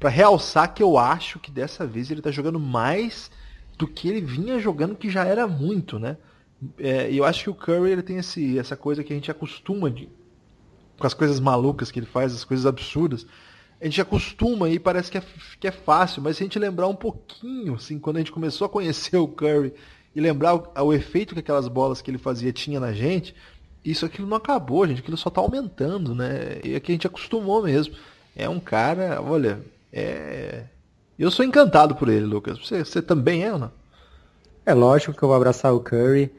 [0.00, 3.30] pra realçar que eu acho que dessa vez ele tá jogando mais
[3.78, 6.16] do que ele vinha jogando, que já era muito, né?
[6.78, 9.30] É, e eu acho que o Curry ele tem esse, essa coisa que a gente
[9.30, 10.08] acostuma de,
[10.98, 13.26] com as coisas malucas que ele faz, as coisas absurdas.
[13.80, 15.22] A gente acostuma e parece que é,
[15.60, 18.64] que é fácil, mas se a gente lembrar um pouquinho, assim, quando a gente começou
[18.64, 19.72] a conhecer o Curry
[20.14, 23.34] e lembrar o, o, efeito que aquelas bolas que ele fazia tinha na gente,
[23.84, 25.00] isso aquilo não acabou, gente.
[25.00, 26.58] Aquilo só está aumentando, né?
[26.64, 27.94] E aqui a gente acostumou mesmo.
[28.34, 29.60] É um cara, olha,
[29.92, 30.64] é.
[31.18, 32.58] Eu sou encantado por ele, Lucas.
[32.58, 33.70] Você, você também é ou não?
[34.64, 36.30] É lógico que eu vou abraçar o Curry.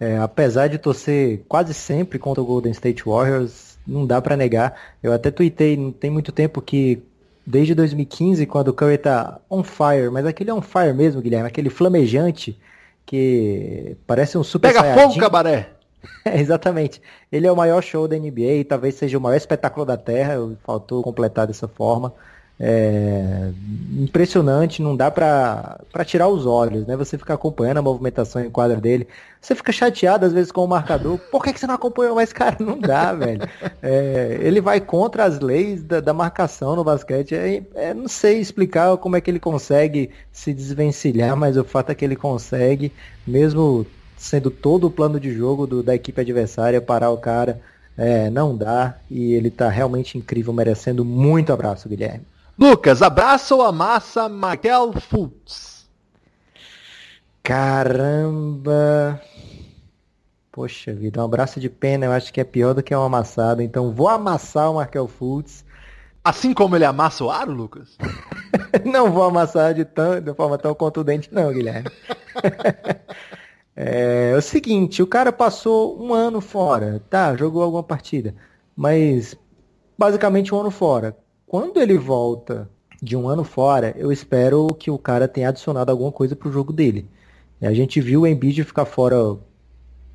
[0.00, 4.74] É, apesar de torcer quase sempre contra o Golden State Warriors, não dá para negar.
[5.02, 7.02] Eu até tuitei, não tem muito tempo que
[7.46, 11.70] desde 2015, quando o Curry tá on fire, mas aquele on fire mesmo, Guilherme, aquele
[11.70, 12.58] flamejante,
[13.04, 15.02] que parece um super Pega Saiyajin.
[15.02, 15.70] fogo, cabaré!
[16.22, 17.00] É, exatamente.
[17.32, 21.02] Ele é o maior show da NBA, talvez seja o maior espetáculo da Terra, faltou
[21.02, 22.14] completar dessa forma.
[22.58, 23.52] É
[23.98, 26.96] impressionante, não dá pra tirar os olhos, né?
[26.96, 29.06] Você fica acompanhando a movimentação em quadra dele.
[29.40, 31.18] Você fica chateado às vezes com o marcador.
[31.30, 32.56] Por que, que você não acompanhou mais, cara?
[32.60, 33.40] Não dá, velho.
[33.82, 37.34] É, ele vai contra as leis da, da marcação no basquete.
[37.34, 41.90] É, é, não sei explicar como é que ele consegue se desvencilhar, mas o fato
[41.90, 42.92] é que ele consegue,
[43.26, 43.86] mesmo
[44.16, 47.60] sendo todo o plano de jogo do, da equipe adversária, parar o cara.
[47.96, 48.96] É, não dá.
[49.10, 52.24] E ele tá realmente incrível, merecendo muito abraço, Guilherme.
[52.56, 55.88] Lucas, abraça ou amassa Michael Fultz?
[57.42, 59.20] Caramba.
[60.52, 63.60] Poxa vida, um abraço de pena eu acho que é pior do que um amassado.
[63.60, 65.64] Então vou amassar o Markel Fultz.
[66.22, 67.98] Assim como ele amassa o aro, Lucas?
[68.86, 71.90] não vou amassar de, tão, de forma tão contundente, não, Guilherme.
[73.74, 77.36] é, é o seguinte, o cara passou um ano fora, tá?
[77.36, 78.32] Jogou alguma partida.
[78.76, 79.36] Mas
[79.98, 81.16] basicamente um ano fora
[81.54, 82.68] quando ele volta
[83.00, 86.72] de um ano fora, eu espero que o cara tenha adicionado alguma coisa pro jogo
[86.72, 87.08] dele.
[87.62, 89.36] A gente viu o Embiid ficar fora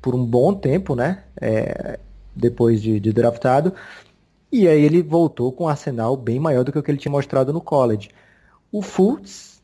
[0.02, 1.24] por um bom tempo, né?
[1.40, 1.98] É,
[2.36, 3.72] depois de, de, draftado.
[4.52, 7.10] E aí ele voltou com um arsenal bem maior do que o que ele tinha
[7.10, 8.10] mostrado no college.
[8.70, 9.62] O Fultz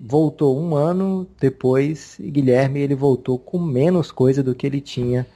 [0.00, 5.26] voltou um ano depois, e Guilherme ele voltou com menos coisa do que ele tinha.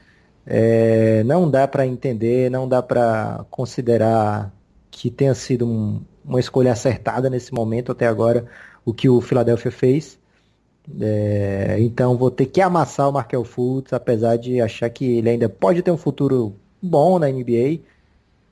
[0.47, 4.51] É, não dá para entender, não dá para considerar
[4.97, 8.47] que tenha sido um, uma escolha acertada nesse momento até agora,
[8.85, 10.19] o que o Philadelphia fez.
[11.01, 15.49] É, então vou ter que amassar o Markel Fultz, apesar de achar que ele ainda
[15.49, 17.81] pode ter um futuro bom na NBA.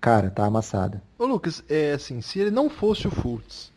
[0.00, 1.00] Cara, tá amassado.
[1.16, 3.70] Ô Lucas, é assim, se ele não fosse o Fultz,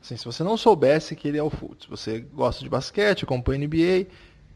[0.00, 3.66] assim, se você não soubesse que ele é o Fultz, você gosta de basquete, acompanha
[3.66, 4.06] NBA,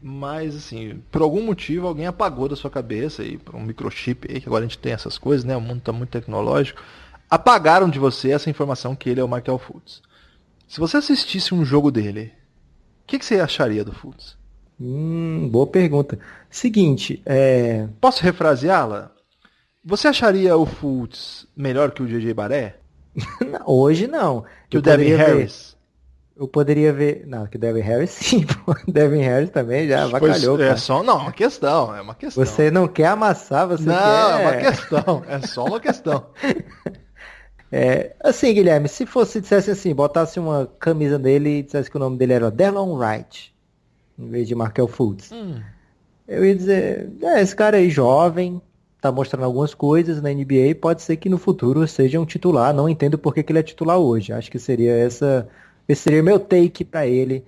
[0.01, 4.39] mas assim, por algum motivo alguém apagou da sua cabeça aí, por um microchip aí,
[4.39, 5.57] que agora a gente tem essas coisas, né?
[5.57, 6.81] O mundo tá muito tecnológico
[7.29, 10.01] apagaram de você essa informação que ele é o Michael Fultz.
[10.67, 12.33] Se você assistisse um jogo dele,
[13.03, 14.37] o que, que, você acharia do Fultz?
[14.79, 16.19] Hum, boa pergunta.
[16.49, 17.87] Seguinte, é...
[17.99, 19.11] Posso refraseá-la?
[19.83, 22.77] Você acharia o Fultz melhor que o JJ Baré?
[23.65, 24.45] Hoje não.
[24.69, 25.77] Que eu o Devin Harris?
[26.37, 27.25] Eu poderia ver.
[27.27, 28.73] Não, que o Devin Harris sim, pô.
[28.87, 30.55] Devin Harris também já avacalhou.
[30.55, 32.45] Pois, é só não, uma questão, é uma questão.
[32.45, 34.01] Você não quer amassar, você não, quer.
[34.03, 36.27] Não, é uma questão, é só uma questão.
[37.71, 41.99] É, assim, Guilherme, se fosse, dissesse assim, botasse uma camisa dele e dissesse que o
[41.99, 43.53] nome dele era Delon Wright,
[44.17, 45.61] em vez de Markel Fultz, hum.
[46.27, 48.61] eu ia dizer, é, esse cara aí jovem,
[48.99, 52.73] tá mostrando algumas coisas na NBA, pode ser que no futuro seja um titular.
[52.73, 54.33] Não entendo por que, que ele é titular hoje.
[54.33, 55.47] Acho que seria essa,
[55.87, 57.45] esse seria meu take para ele.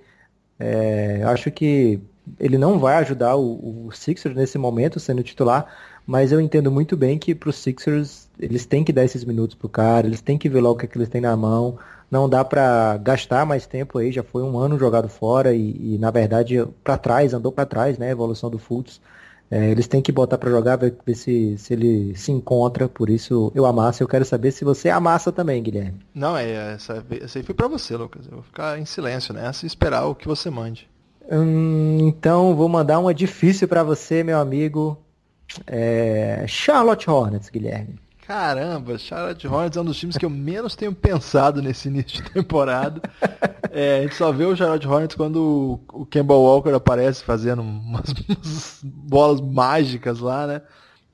[0.58, 2.00] É, acho que
[2.38, 5.66] ele não vai ajudar o, o Sixers nesse momento sendo titular,
[6.06, 9.54] mas eu entendo muito bem que para os Sixers eles têm que dar esses minutos
[9.54, 11.78] pro cara, eles têm que ver logo o que, é que eles têm na mão.
[12.10, 15.98] Não dá para gastar mais tempo aí, já foi um ano jogado fora e, e
[15.98, 19.00] na verdade para trás, andou para trás, né, a evolução do Fultz.
[19.50, 23.10] É, eles têm que botar para jogar, ver, ver, se, se ele se encontra, por
[23.10, 24.02] isso eu amasso.
[24.02, 26.00] Eu quero saber se você amassa também, Guilherme.
[26.14, 28.24] Não, é, essa, essa aí foi para você, Lucas.
[28.26, 30.88] Eu vou ficar em silêncio nessa e esperar o que você mande.
[31.30, 34.98] Hum, então, vou mandar uma difícil para você, meu amigo.
[35.66, 36.46] É...
[36.48, 38.00] Charlotte Hornets, Guilherme.
[38.32, 42.30] Caramba, Charlotte Hornets é um dos times que eu menos tenho pensado nesse início de
[42.30, 43.00] temporada.
[43.74, 48.04] É, a gente só vê o Charlotte Hornets quando o Kemba Walker aparece fazendo umas,
[48.28, 50.62] umas, bolas mágicas lá, né?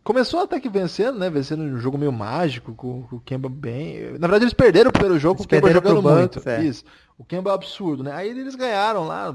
[0.03, 1.31] Começou até que vencendo, né?
[1.31, 4.11] Vencendo um jogo meio mágico, com, com o Kemba bem.
[4.15, 6.49] Na verdade, eles perderam o primeiro jogo com o Kemba jogando muito.
[6.49, 6.65] É.
[6.65, 6.83] Isso.
[7.17, 8.11] O Kemba é absurdo, né?
[8.13, 9.33] Aí eles ganharam lá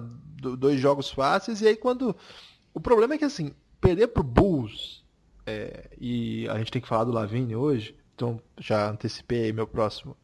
[0.58, 2.14] dois jogos fáceis, e aí quando.
[2.74, 5.03] O problema é que assim, perder pro Bulls,
[5.46, 10.16] é, e a gente tem que falar do Lavigne hoje, então já antecipei meu próximo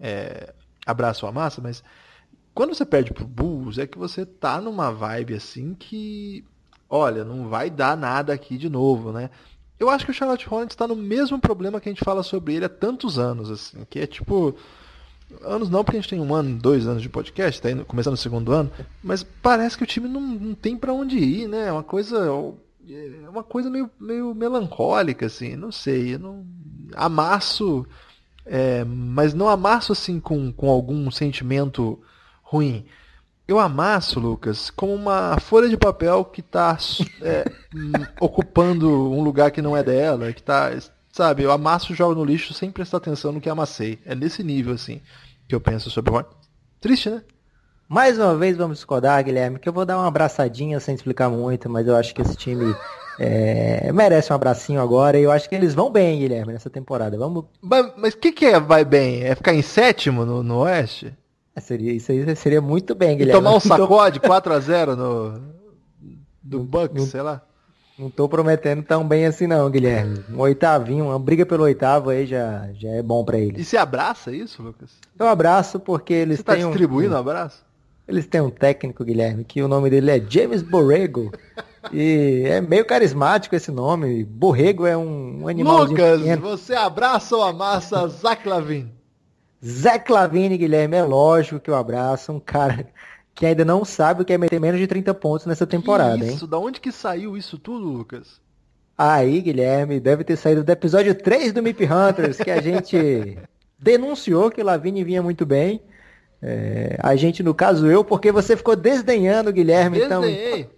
[0.00, 0.54] é,
[0.86, 1.82] abraço à massa, mas
[2.54, 6.44] quando você perde pro Bulls é que você tá numa vibe assim que,
[6.88, 9.30] olha, não vai dar nada aqui de novo, né?
[9.78, 12.54] Eu acho que o Charlotte Hornets está no mesmo problema que a gente fala sobre
[12.54, 14.54] ele há tantos anos, assim, que é tipo,
[15.42, 18.14] anos não, porque a gente tem um ano, dois anos de podcast, tá indo, começando
[18.14, 18.70] o segundo ano,
[19.02, 21.68] mas parece que o time não, não tem para onde ir, né?
[21.68, 22.30] É uma coisa
[22.88, 26.46] é uma coisa meio, meio melancólica, assim, não sei, eu não
[26.94, 27.86] amasso,
[28.44, 32.00] é, mas não amasso assim com, com algum sentimento
[32.42, 32.84] ruim.
[33.46, 36.76] Eu amasso, Lucas, como uma folha de papel que está
[37.20, 37.44] é,
[38.20, 40.70] ocupando um lugar que não é dela, que está,
[41.10, 43.98] sabe, eu amasso e jogo no lixo sem prestar atenção no que amassei.
[44.04, 45.00] É nesse nível, assim,
[45.48, 46.24] que eu penso sobre o
[46.80, 47.22] Triste, né?
[47.92, 51.68] Mais uma vez vamos discordar, Guilherme, que eu vou dar uma abraçadinha sem explicar muito,
[51.68, 52.74] mas eu acho que esse time
[53.18, 57.18] é, merece um abracinho agora e eu acho que eles vão bem, Guilherme, nessa temporada.
[57.18, 57.44] Vamos.
[57.60, 59.22] Mas o que, que é vai bem?
[59.24, 61.12] É ficar em sétimo no, no Oeste?
[61.54, 63.38] É, seria, isso aí seria muito bem, Guilherme.
[63.38, 65.52] E tomar um sacode 4x0 no.
[66.42, 67.42] Do Bucks, sei lá.
[67.98, 70.24] Não tô prometendo tão bem assim não, Guilherme.
[70.30, 73.60] Um oitavinho, uma briga pelo oitavo aí já, já é bom para eles.
[73.60, 74.92] E você abraça isso, Lucas?
[75.18, 77.70] Eu abraço porque eles você tá têm distribuindo um abraço?
[78.06, 81.32] Eles têm um técnico, Guilherme, que o nome dele é James Borrego.
[81.92, 84.24] e é meio carismático esse nome.
[84.24, 85.84] Borrego é um, um animal.
[85.84, 86.42] Lucas, pequeno.
[86.42, 88.92] você abraça ou amassa Zach Lavine?
[89.64, 92.32] Zach Lavine, Guilherme, é lógico que eu abraço.
[92.32, 92.88] Um cara
[93.34, 96.24] que ainda não sabe o que é meter menos de 30 pontos nessa temporada, que
[96.24, 96.44] isso?
[96.44, 96.50] hein?
[96.50, 98.40] Da onde que saiu isso tudo, Lucas?
[98.96, 103.38] Aí, Guilherme, deve ter saído do episódio 3 do Mip Hunters, que a gente
[103.78, 105.80] denunciou que o Lavine vinha muito bem.
[106.42, 110.02] É, a gente, no caso eu, porque você ficou desdenhando, Guilherme.
[110.02, 110.60] Então, Desdenhei.
[110.60, 110.70] Então,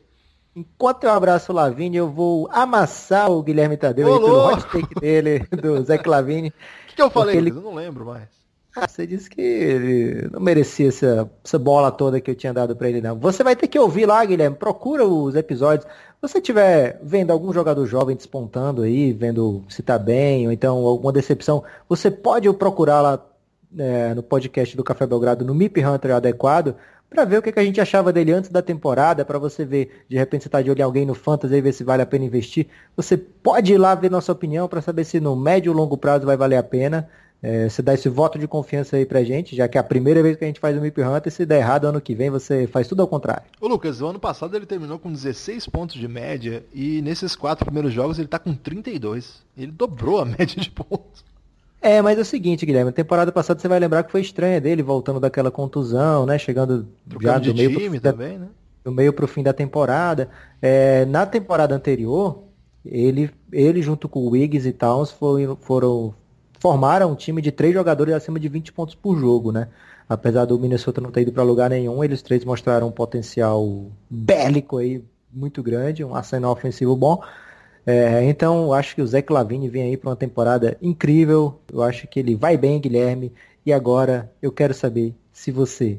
[0.54, 4.94] enquanto eu abraço o Lavini, eu vou amassar o Guilherme Tadeu aí, pelo hot take
[5.00, 6.48] dele, do Zé Lavini.
[6.48, 6.52] O
[6.88, 7.38] que, que, eu falei?
[7.38, 7.50] Ele...
[7.50, 8.28] Eu não lembro mais.
[8.76, 12.74] Ah, você disse que ele não merecia essa, essa bola toda que eu tinha dado
[12.74, 13.16] para ele, não.
[13.20, 14.56] Você vai ter que ouvir lá, Guilherme.
[14.56, 15.86] Procura os episódios.
[15.86, 20.84] Se você estiver vendo algum jogador jovem despontando aí, vendo se tá bem, ou então
[20.84, 23.24] alguma decepção, você pode procurar lá
[23.78, 26.76] é, no podcast do Café Belgrado, no MIP Hunter adequado,
[27.14, 30.04] para ver o que, que, a gente achava dele antes da temporada, para você ver,
[30.08, 32.06] de repente você está de olho em alguém no Fantasy e ver se vale a
[32.06, 32.66] pena investir.
[32.96, 36.26] Você pode ir lá ver nossa opinião para saber se no médio ou longo prazo
[36.26, 37.08] vai valer a pena.
[37.40, 40.22] É, você dá esse voto de confiança aí pra gente, já que é a primeira
[40.22, 42.66] vez que a gente faz o MIP Hunter, se der errado ano que vem, você
[42.66, 43.44] faz tudo ao contrário.
[43.60, 47.66] Ô Lucas, o ano passado ele terminou com 16 pontos de média e nesses quatro
[47.66, 49.42] primeiros jogos ele tá com 32.
[49.56, 51.22] Ele dobrou a média de pontos.
[51.84, 54.82] É, mas é o seguinte, Guilherme, temporada passada você vai lembrar que foi estranha dele,
[54.82, 56.38] voltando daquela contusão, né?
[56.38, 58.48] Chegando Trocando já do meio, time também, da, né?
[58.82, 60.30] do meio pro fim da temporada.
[60.62, 62.44] É, na temporada anterior,
[62.86, 66.14] ele, ele junto com o Wiggs e Towns foram, foram,
[66.58, 69.68] formaram um time de três jogadores acima de 20 pontos por jogo, né?
[70.08, 74.78] Apesar do Minnesota não ter ido para lugar nenhum, eles três mostraram um potencial bélico
[74.78, 77.22] aí muito grande, um arsenal ofensivo bom.
[77.86, 81.60] É, então, acho que o Zé Clavini vem aí para uma temporada incrível.
[81.70, 83.32] Eu acho que ele vai bem, Guilherme.
[83.64, 85.98] E agora eu quero saber se você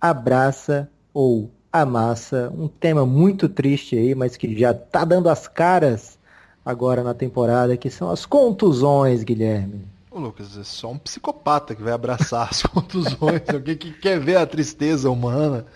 [0.00, 6.18] abraça ou amassa um tema muito triste aí, mas que já tá dando as caras
[6.64, 9.86] agora na temporada, que são as contusões, Guilherme.
[10.10, 14.36] Ô Lucas, é só um psicopata que vai abraçar as contusões, alguém que quer ver
[14.36, 15.66] a tristeza humana.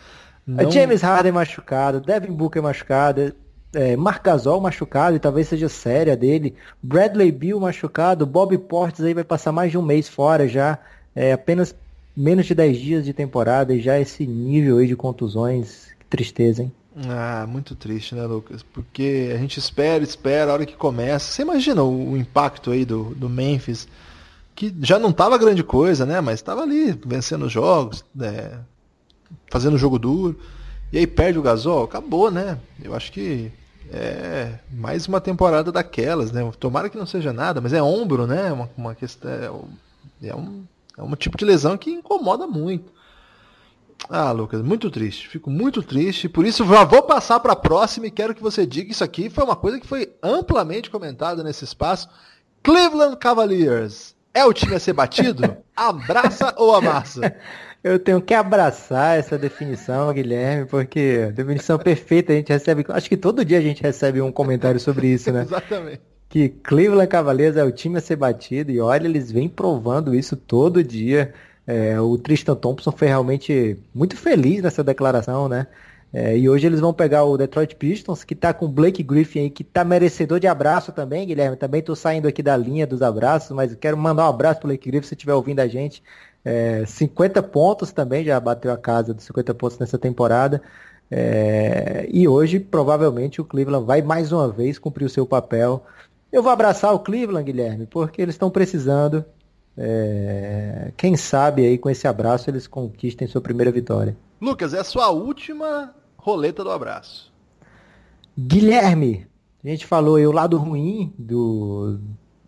[0.47, 0.71] Não...
[0.71, 3.35] James Harden machucado, Devin Booker machucado,
[3.73, 6.55] é, Marc Gasol machucado e talvez seja séria dele.
[6.83, 8.27] Bradley Bill machucado.
[8.27, 10.79] Bob Portes aí vai passar mais de um mês fora já.
[11.15, 11.75] É, apenas
[12.17, 15.89] menos de 10 dias de temporada e já esse nível aí de contusões.
[15.99, 16.73] Que tristeza, hein?
[17.09, 18.63] Ah, muito triste, né, Lucas?
[18.63, 21.33] Porque a gente espera, espera, a hora que começa.
[21.33, 23.87] Você imagina o, o impacto aí do, do Memphis,
[24.55, 26.21] que já não tava grande coisa, né?
[26.21, 28.59] Mas estava ali vencendo jogos, né?
[29.51, 30.39] fazendo jogo duro.
[30.93, 32.59] E aí perde o Gasol, acabou, né?
[32.83, 33.51] Eu acho que
[33.93, 36.49] é mais uma temporada daquelas, né?
[36.59, 38.53] Tomara que não seja nada, mas é ombro, né?
[38.53, 39.69] Uma, uma questão,
[40.23, 40.65] é, é um,
[40.97, 42.93] é um tipo de lesão que incomoda muito.
[44.09, 45.29] Ah, Lucas, muito triste.
[45.29, 46.29] Fico muito triste.
[46.29, 49.29] Por isso, já vou passar para a próxima e quero que você diga isso aqui.
[49.29, 52.09] Foi uma coisa que foi amplamente comentada nesse espaço.
[52.63, 55.57] Cleveland Cavaliers é o time a ser batido?
[55.77, 57.37] Abraça ou amassa?
[57.83, 62.85] Eu tenho que abraçar essa definição, Guilherme, porque definição perfeita a gente recebe.
[62.89, 65.43] Acho que todo dia a gente recebe um comentário sobre isso, né?
[65.49, 66.01] Exatamente.
[66.29, 70.37] Que Cleveland Cavaliers é o time a ser batido, e olha, eles vêm provando isso
[70.37, 71.33] todo dia.
[71.67, 75.67] É, o Tristan Thompson foi realmente muito feliz nessa declaração, né?
[76.13, 79.41] É, e hoje eles vão pegar o Detroit Pistons, que tá com o Blake Griffin
[79.41, 81.57] aí, que tá merecedor de abraço também, Guilherme.
[81.57, 84.91] Também tô saindo aqui da linha dos abraços, mas quero mandar um abraço pro Blake
[84.91, 86.03] Griffin se estiver ouvindo a gente.
[86.45, 90.63] É, 50 pontos também, já bateu a casa dos 50 pontos nessa temporada.
[91.11, 95.85] É, e hoje, provavelmente, o Cleveland vai mais uma vez cumprir o seu papel.
[96.31, 99.25] Eu vou abraçar o Cleveland, Guilherme, porque eles estão precisando.
[99.77, 104.17] É, quem sabe aí com esse abraço eles conquistem sua primeira vitória.
[104.41, 107.33] Lucas, é a sua última roleta do abraço.
[108.39, 109.27] Guilherme,
[109.65, 111.99] a gente falou aí o lado ruim do,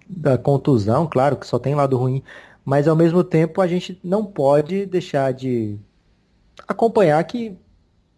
[0.09, 2.23] da contusão, claro que só tem lado ruim,
[2.65, 5.79] mas ao mesmo tempo a gente não pode deixar de
[6.67, 7.57] acompanhar que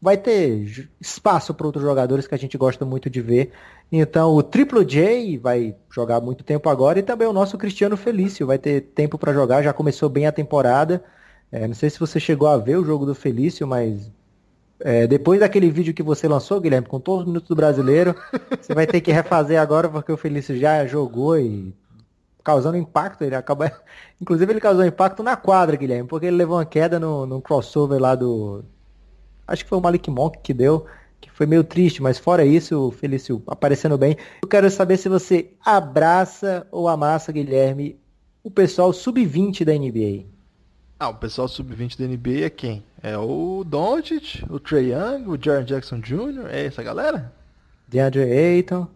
[0.00, 3.52] vai ter espaço para outros jogadores que a gente gosta muito de ver.
[3.90, 8.46] Então o Triple J vai jogar muito tempo agora e também o nosso Cristiano Felício
[8.46, 11.02] vai ter tempo para jogar, já começou bem a temporada.
[11.50, 14.10] É, não sei se você chegou a ver o jogo do Felício, mas
[14.80, 18.14] é, depois daquele vídeo que você lançou, Guilherme, com todos os minutos do brasileiro,
[18.60, 21.72] você vai ter que refazer agora porque o Felício já jogou e
[22.44, 23.72] causando impacto, ele acaba.
[24.20, 28.00] Inclusive ele causou impacto na quadra, Guilherme, porque ele levou uma queda no, no crossover
[28.00, 28.62] lá do.
[29.48, 30.86] Acho que foi o Malik Monk que deu,
[31.20, 34.16] que foi meio triste, mas fora isso, o Felício aparecendo bem.
[34.42, 37.98] Eu quero saber se você abraça ou amassa, Guilherme,
[38.42, 40.26] o pessoal sub-20 da NBA.
[40.98, 42.84] Ah, o pessoal sub-20 da NBA é quem?
[43.02, 47.32] É o Doncic, o Trey Young, o Jaron Jackson Jr., é essa galera?
[47.88, 48.86] DeAndre Ayton.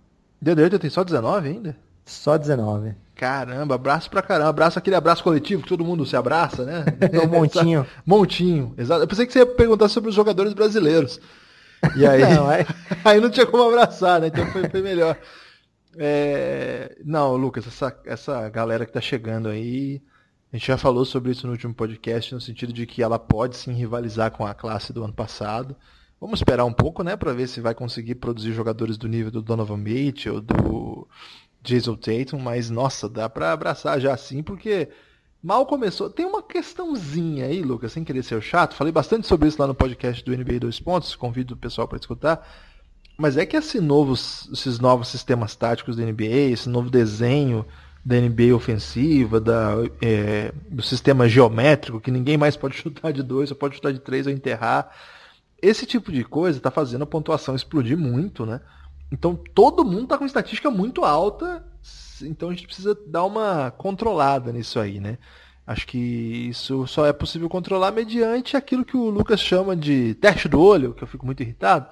[0.41, 1.77] DeAndre Ayton tem só 19 ainda?
[2.07, 2.95] Só 19.
[3.19, 4.49] Caramba, abraço pra caramba.
[4.49, 6.85] Abraço aquele abraço coletivo que todo mundo se abraça, né?
[7.21, 7.85] o montinho.
[8.07, 9.03] montinho, exato.
[9.03, 11.21] Eu pensei que você ia perguntar sobre os jogadores brasileiros.
[11.97, 12.65] E aí não, é...
[13.05, 14.29] aí não tinha como abraçar, né?
[14.29, 15.19] Então foi, foi melhor.
[15.97, 16.97] É...
[17.05, 20.01] Não, Lucas, essa, essa galera que tá chegando aí,
[20.53, 23.57] a gente já falou sobre isso no último podcast, no sentido de que ela pode
[23.57, 25.75] sim rivalizar com a classe do ano passado.
[26.21, 29.43] Vamos esperar um pouco, né, para ver se vai conseguir produzir jogadores do nível do
[29.43, 31.09] Donovan Mitchell, do
[31.63, 34.89] Jason Tatum, mas nossa, dá para abraçar já assim, porque
[35.43, 36.09] mal começou.
[36.09, 39.75] Tem uma questãozinha aí, Lucas, sem querer ser chato, falei bastante sobre isso lá no
[39.75, 42.47] podcast do NBA 2 Pontos, convido o pessoal para escutar.
[43.17, 47.67] Mas é que esse novos, esses novos sistemas táticos da NBA, esse novo desenho
[48.05, 53.49] da NBA ofensiva, da, é, do sistema geométrico, que ninguém mais pode chutar de dois,
[53.49, 54.91] só pode chutar de três ou enterrar.
[55.61, 58.61] Esse tipo de coisa está fazendo a pontuação explodir muito, né?
[59.11, 61.65] Então todo mundo está com estatística muito alta,
[62.23, 65.19] então a gente precisa dar uma controlada nisso aí, né?
[65.67, 65.99] Acho que
[66.49, 70.95] isso só é possível controlar mediante aquilo que o Lucas chama de teste do olho,
[70.95, 71.89] que eu fico muito irritado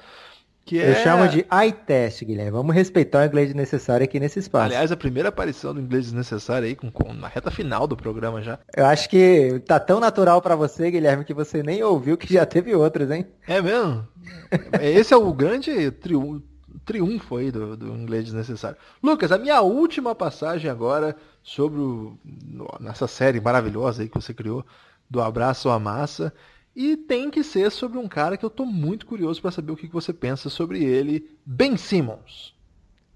[0.67, 0.91] que é...
[0.91, 2.51] Eu chamo de iTest, Guilherme.
[2.51, 4.67] Vamos respeitar o inglês desnecessário aqui nesse espaço.
[4.67, 8.43] Aliás, a primeira aparição do inglês desnecessário aí, com, com, na reta final do programa
[8.43, 8.59] já.
[8.77, 12.45] Eu acho que tá tão natural para você, Guilherme, que você nem ouviu que já
[12.45, 13.25] teve outros, hein?
[13.47, 14.07] É mesmo?
[14.83, 16.43] Esse é o grande triunfo,
[16.87, 18.79] triunfo aí do, do inglês desnecessário.
[19.03, 22.17] Lucas, a minha última passagem agora sobre o,
[22.81, 24.65] nessa série maravilhosa aí que você criou,
[25.11, 26.33] do Abraço à Massa.
[26.75, 29.77] E tem que ser sobre um cara que eu estou muito curioso para saber o
[29.77, 32.55] que você pensa sobre ele, Ben Simmons.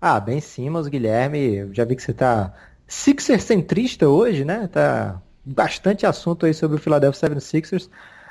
[0.01, 2.55] Ah, Ben Simmons, Guilherme, já vi que você está
[2.87, 4.67] Sixer centrista hoje, né?
[4.67, 7.89] Tá bastante assunto aí sobre o Philadelphia 76ers.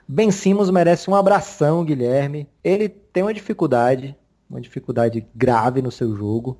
[0.07, 2.49] Ben Simmons merece um abração, Guilherme.
[2.63, 4.17] Ele tem uma dificuldade,
[4.49, 6.57] uma dificuldade grave no seu jogo.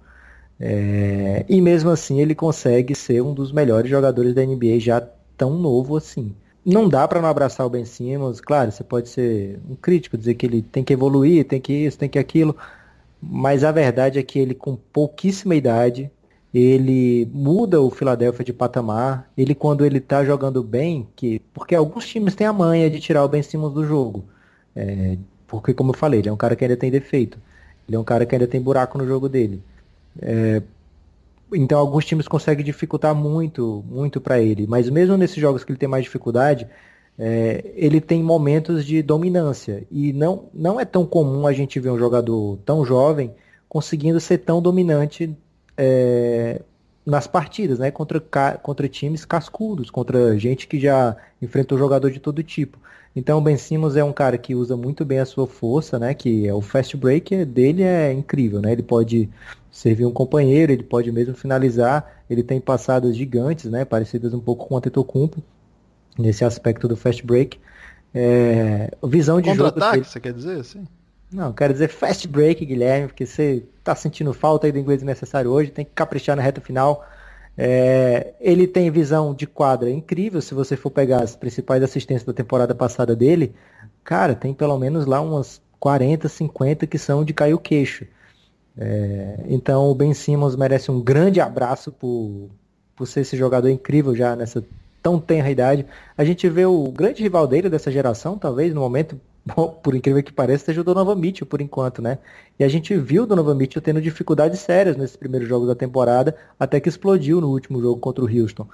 [0.60, 1.46] É...
[1.50, 5.02] E mesmo assim ele consegue ser um dos melhores jogadores da NBA já
[5.38, 6.36] tão novo assim
[6.66, 8.42] não dá para não abraçar o Ben Simmons.
[8.42, 11.98] Claro, você pode ser um crítico, dizer que ele tem que evoluir, tem que isso,
[11.98, 12.56] tem que aquilo.
[13.22, 16.12] mas a verdade é que ele com pouquíssima idade,
[16.54, 19.30] ele muda o Philadelphia de patamar.
[19.38, 23.24] Ele quando ele tá jogando bem, que porque alguns times têm a manha de tirar
[23.24, 24.26] o Ben Simmons do jogo.
[24.76, 25.18] É,
[25.48, 27.40] porque como eu falei, ele é um cara que ainda tem defeito.
[27.90, 29.64] Ele é um cara que ainda tem buraco no jogo dele.
[30.22, 30.62] É,
[31.52, 34.68] então alguns times conseguem dificultar muito, muito para ele.
[34.68, 36.68] Mas mesmo nesses jogos que ele tem mais dificuldade,
[37.18, 39.84] é, ele tem momentos de dominância.
[39.90, 43.34] E não, não é tão comum a gente ver um jogador tão jovem
[43.68, 45.36] conseguindo ser tão dominante
[45.76, 46.62] é,
[47.04, 47.90] nas partidas, né?
[47.90, 48.22] Contra,
[48.62, 52.78] contra times cascudos, contra gente que já enfrentou jogador de todo tipo.
[53.16, 56.14] Então o Ben Simmons é um cara que usa muito bem a sua força, né?
[56.14, 58.72] Que é o fast break dele é incrível, né?
[58.72, 59.30] Ele pode
[59.72, 63.84] servir um companheiro, ele pode mesmo finalizar, ele tem passadas gigantes, né?
[63.84, 65.42] Parecidas um pouco com o Antetokounmpo
[66.18, 67.60] nesse aspecto do fast break.
[68.14, 69.72] É, visão de jogo.
[69.72, 70.86] Contra-ataque, você quer dizer assim?
[71.32, 75.52] Não, quero dizer fast break, Guilherme, porque você tá sentindo falta aí do inglês necessário
[75.52, 77.06] hoje, tem que caprichar na reta final.
[77.62, 82.32] É, ele tem visão de quadra incrível, se você for pegar as principais assistências da
[82.32, 83.54] temporada passada dele,
[84.02, 88.06] cara, tem pelo menos lá umas 40, 50 que são de cair o queixo.
[88.78, 92.50] É, então o Ben Simmons merece um grande abraço por,
[92.96, 94.64] por ser esse jogador incrível já nessa
[95.04, 95.86] tão tenra idade.
[96.18, 99.20] A gente vê o grande rival dele dessa geração, talvez, no momento,
[99.82, 102.20] por incrível que pareça, seja o Donovan Mitchell por enquanto, né?
[102.60, 106.36] E a gente viu o Donovan Mitchell tendo dificuldades sérias nesses primeiros jogos da temporada,
[106.60, 108.68] até que explodiu no último jogo contra o Houston.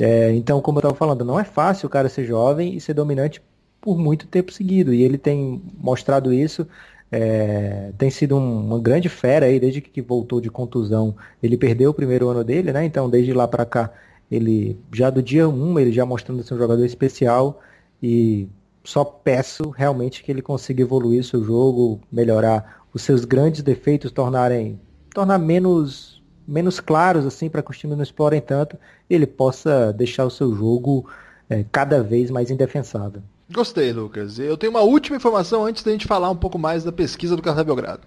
[0.00, 2.94] É, então, como eu estava falando, não é fácil o cara ser jovem e ser
[2.94, 3.42] dominante
[3.80, 4.94] por muito tempo seguido.
[4.94, 6.66] E ele tem mostrado isso.
[7.10, 11.14] É, tem sido um, uma grande fera aí, desde que voltou de contusão.
[11.42, 12.84] Ele perdeu o primeiro ano dele, né?
[12.84, 13.92] Então, desde lá para cá,
[14.30, 17.60] ele já do dia 1, ele já mostrando ser um jogador especial.
[18.02, 18.48] E
[18.84, 24.80] só peço realmente que ele consiga evoluir seu jogo, melhorar os seus grandes defeitos, tornarem
[25.14, 28.76] tornar menos menos claros assim para que os times não explorem tanto,
[29.08, 31.08] e ele possa deixar o seu jogo
[31.48, 33.22] é, cada vez mais indefensável.
[33.50, 34.38] Gostei, Lucas.
[34.38, 37.42] Eu tenho uma última informação antes da gente falar um pouco mais da pesquisa do
[37.42, 38.02] Café Belgrado.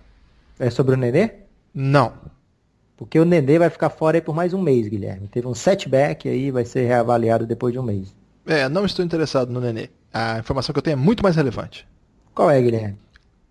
[0.59, 1.31] É sobre o Nenê?
[1.73, 2.13] Não.
[2.97, 5.27] Porque o Nenê vai ficar fora aí por mais um mês, Guilherme.
[5.27, 8.13] Teve um setback aí, vai ser reavaliado depois de um mês.
[8.45, 9.89] É, não estou interessado no Nenê.
[10.17, 11.85] A informação que eu tenho é muito mais relevante.
[12.33, 12.97] Qual é, Guilherme?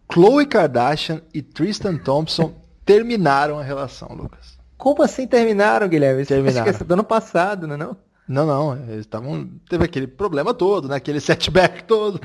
[0.08, 2.54] Khloe Kardashian e Tristan Thompson
[2.86, 4.58] terminaram a relação, Lucas.
[4.78, 6.24] Como assim terminaram, Guilherme?
[6.24, 6.70] terminaram.
[6.70, 7.96] Acho que do ano passado, não é não?
[8.26, 9.50] Não, não, eles estavam.
[9.68, 10.96] Teve aquele problema todo, né?
[10.96, 12.18] Aquele setback todo.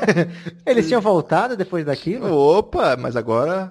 [0.64, 2.32] eles tinham voltado depois daquilo?
[2.34, 3.70] Opa, mas agora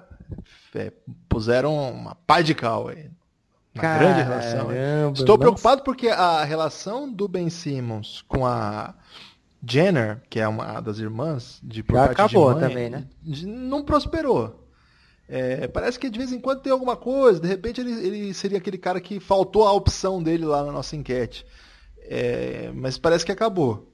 [0.76, 0.92] é,
[1.28, 3.10] puseram uma pá de cal aí.
[3.74, 5.12] Uma Caramba, grande relação.
[5.12, 8.94] Estou preocupado porque a relação do Ben Simmons com a
[9.66, 13.06] Jenner, que é uma das irmãs de por Já acabou mãe, também, né?
[13.24, 14.64] Não prosperou.
[15.28, 18.58] É, parece que de vez em quando tem alguma coisa, de repente ele, ele seria
[18.58, 21.46] aquele cara que faltou a opção dele lá na nossa enquete.
[22.02, 23.90] É, mas parece que acabou.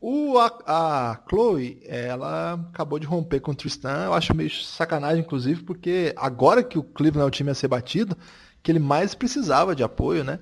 [0.00, 5.20] O, a, a Chloe, ela acabou de romper com o Tristan, eu acho meio sacanagem,
[5.20, 8.18] inclusive, porque agora que o Cleveland é o time a ser batido,
[8.60, 10.40] que ele mais precisava de apoio, né?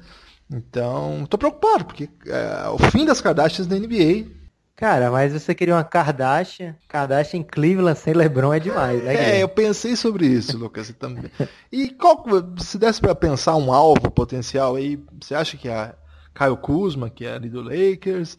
[0.51, 4.40] Então, tô preocupado, porque é, o fim das Kardashians da NBA
[4.81, 6.75] Cara, mas você queria uma Kardashian?
[6.89, 9.37] Kardashian em Cleveland sem LeBron é demais, né?
[9.37, 11.31] É, eu pensei sobre isso, Lucas, também.
[11.71, 12.25] E qual,
[12.57, 15.95] se desse para pensar um alvo potencial aí, você acha que a
[16.35, 18.39] Kyle Kuzma, que é ali do Lakers,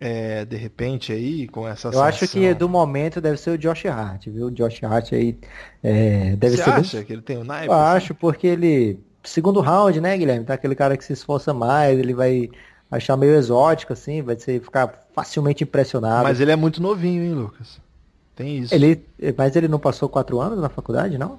[0.00, 3.86] é, de repente aí, com essa Eu acho que do momento deve ser o Josh
[3.86, 4.46] Hart, viu?
[4.46, 5.38] O Josh Hart aí
[5.80, 6.70] é, deve você ser...
[6.72, 7.68] Você acha que ele tem o naipe?
[7.68, 7.96] Eu assim?
[7.96, 8.98] acho, porque ele...
[9.22, 10.44] Segundo round, né, Guilherme?
[10.44, 12.50] Tá aquele cara que se esforça mais, ele vai
[12.90, 16.24] achar meio exótico, assim, vai ser, ficar facilmente impressionado.
[16.24, 17.80] Mas ele é muito novinho, hein, Lucas?
[18.34, 18.74] Tem isso.
[18.74, 19.04] Ele,
[19.36, 21.38] mas ele não passou quatro anos na faculdade, não?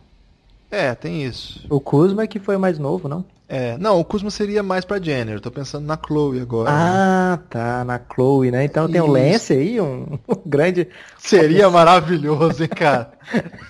[0.70, 1.66] É, tem isso.
[1.70, 3.26] O Kuzma é que foi mais novo, não?
[3.52, 5.36] É, não, o Kuzma seria mais pra Jenner.
[5.36, 6.70] Eu tô pensando na Chloe agora.
[6.72, 7.44] Ah, né?
[7.50, 8.64] tá, na Chloe, né?
[8.64, 8.94] Então isso.
[8.94, 10.88] tem o Lance aí, um, um grande.
[11.18, 13.12] Seria maravilhoso, hein, cara?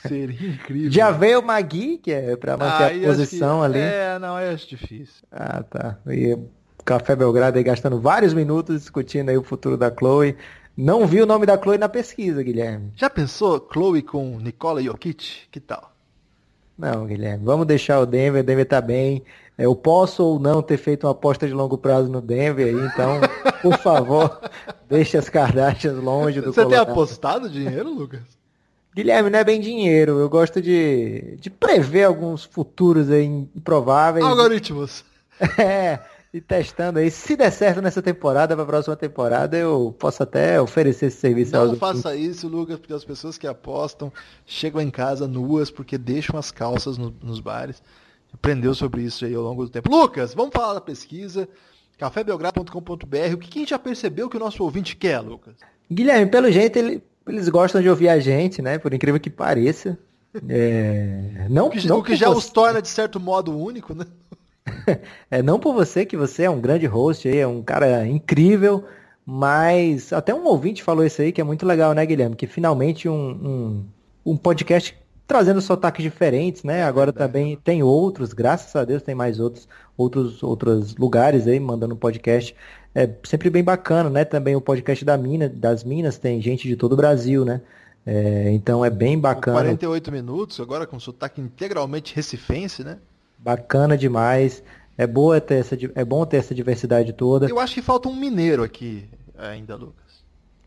[0.06, 0.92] seria incrível.
[0.92, 3.66] Já veio o Magui, que é pra manter ah, a posição que...
[3.66, 3.80] ali.
[3.80, 5.24] É, não, eu acho difícil.
[5.32, 5.98] Ah, tá.
[6.08, 6.38] E
[6.90, 10.36] Café Belgrado aí gastando vários minutos discutindo aí o futuro da Chloe.
[10.76, 12.92] Não vi o nome da Chloe na pesquisa, Guilherme.
[12.96, 15.48] Já pensou Chloe com Nicola Jokic?
[15.52, 15.94] Que tal?
[16.76, 19.22] Não, Guilherme, vamos deixar o Denver, o Denver tá bem.
[19.56, 22.88] É, eu posso ou não ter feito uma aposta de longo prazo no Denver aí,
[22.88, 23.20] então,
[23.62, 24.40] por favor,
[24.90, 26.86] deixe as Kardashians longe do Você Colorado.
[26.86, 28.22] tem apostado dinheiro, Lucas?
[28.96, 30.18] Guilherme, não é bem dinheiro.
[30.18, 33.26] Eu gosto de, de prever alguns futuros aí
[33.56, 34.26] improváveis.
[34.26, 35.06] Algoritmos.
[35.58, 36.00] É,
[36.34, 37.10] e testando aí.
[37.10, 41.54] Se der certo nessa temporada, para a próxima temporada, eu posso até oferecer esse serviço
[41.54, 44.12] Não faça isso, Lucas, porque as pessoas que apostam
[44.46, 47.82] chegam em casa nuas porque deixam as calças no, nos bares.
[48.32, 49.90] Aprendeu sobre isso aí ao longo do tempo.
[49.90, 51.50] Lucas, vamos falar da pesquisa.
[51.98, 53.34] cafébelgrado.com.br.
[53.34, 55.56] O que, que a gente já percebeu que o nosso ouvinte quer, Lucas?
[55.92, 58.78] Guilherme, pelo jeito ele, eles gostam de ouvir a gente, né?
[58.78, 59.98] Por incrível que pareça.
[60.48, 61.48] É...
[61.50, 62.38] Não, o que, não o que já você...
[62.38, 64.06] os torna de certo modo único, né?
[65.30, 68.86] é, não por você, que você é um grande host aí, é um cara incrível,
[69.26, 72.36] mas até um ouvinte falou isso aí, que é muito legal, né, Guilherme?
[72.36, 73.30] Que finalmente um,
[74.26, 74.98] um, um podcast
[75.28, 76.84] trazendo sotaques diferentes, né?
[76.84, 81.96] Agora também tem outros, graças a Deus tem mais outros, outros, outros lugares aí mandando
[81.96, 82.56] podcast.
[82.96, 84.26] É sempre bem bacana, né?
[84.26, 87.62] Também o podcast da Mina, das Minas tem gente de todo o Brasil, né?
[88.04, 89.60] É, então é bem bacana.
[89.60, 92.98] 48 minutos, agora com sotaque integralmente recifense, né?
[93.40, 94.62] Bacana demais.
[94.98, 97.48] É, boa ter essa, é bom ter essa diversidade toda.
[97.48, 100.24] Eu acho que falta um mineiro aqui ainda, Lucas.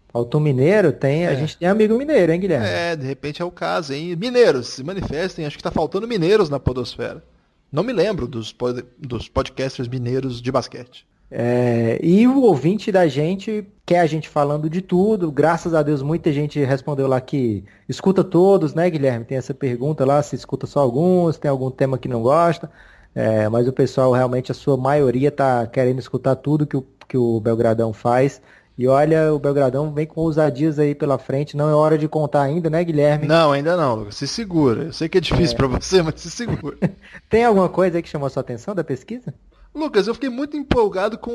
[0.09, 0.93] Falta um mineiro?
[0.93, 1.29] Tem, é.
[1.29, 2.67] A gente tem amigo mineiro, hein, Guilherme?
[2.67, 4.17] É, de repente é o caso, hein?
[4.17, 5.45] Mineiros, se manifestem.
[5.45, 7.23] Acho que está faltando mineiros na podosfera.
[7.71, 8.55] Não me lembro dos,
[8.99, 11.07] dos podcasters mineiros de basquete.
[11.31, 15.31] É, e o ouvinte da gente quer a gente falando de tudo.
[15.31, 19.25] Graças a Deus, muita gente respondeu lá que escuta todos, né, Guilherme?
[19.25, 22.71] Tem essa pergunta lá, se escuta só alguns, tem algum tema que não gosta.
[23.15, 27.17] É, mas o pessoal, realmente, a sua maioria tá querendo escutar tudo que o, que
[27.17, 28.41] o Belgradão faz.
[28.79, 31.57] E olha, o Belgradão vem com ousadias aí pela frente.
[31.57, 33.27] Não é hora de contar ainda, né, Guilherme?
[33.27, 34.17] Não, ainda não, Lucas.
[34.17, 34.85] Se segura.
[34.85, 35.57] Eu sei que é difícil é.
[35.59, 36.79] para você, mas se segura.
[37.29, 39.35] tem alguma coisa aí que chamou a sua atenção da pesquisa?
[39.75, 41.31] Lucas, eu fiquei muito empolgado com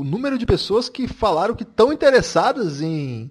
[0.00, 3.30] o número de pessoas que falaram que estão interessadas em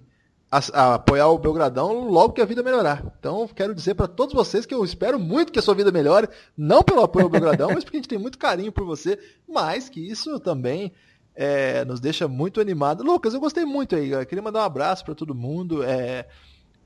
[0.52, 3.02] a, a apoiar o Belgradão logo que a vida melhorar.
[3.18, 6.28] Então, quero dizer para todos vocês que eu espero muito que a sua vida melhore,
[6.56, 9.88] não pelo apoio ao Belgradão, mas porque a gente tem muito carinho por você, mas
[9.88, 10.92] que isso também
[11.34, 13.02] é, nos deixa muito animado.
[13.02, 15.82] Lucas, eu gostei muito aí, eu queria mandar um abraço para todo mundo.
[15.82, 16.26] É,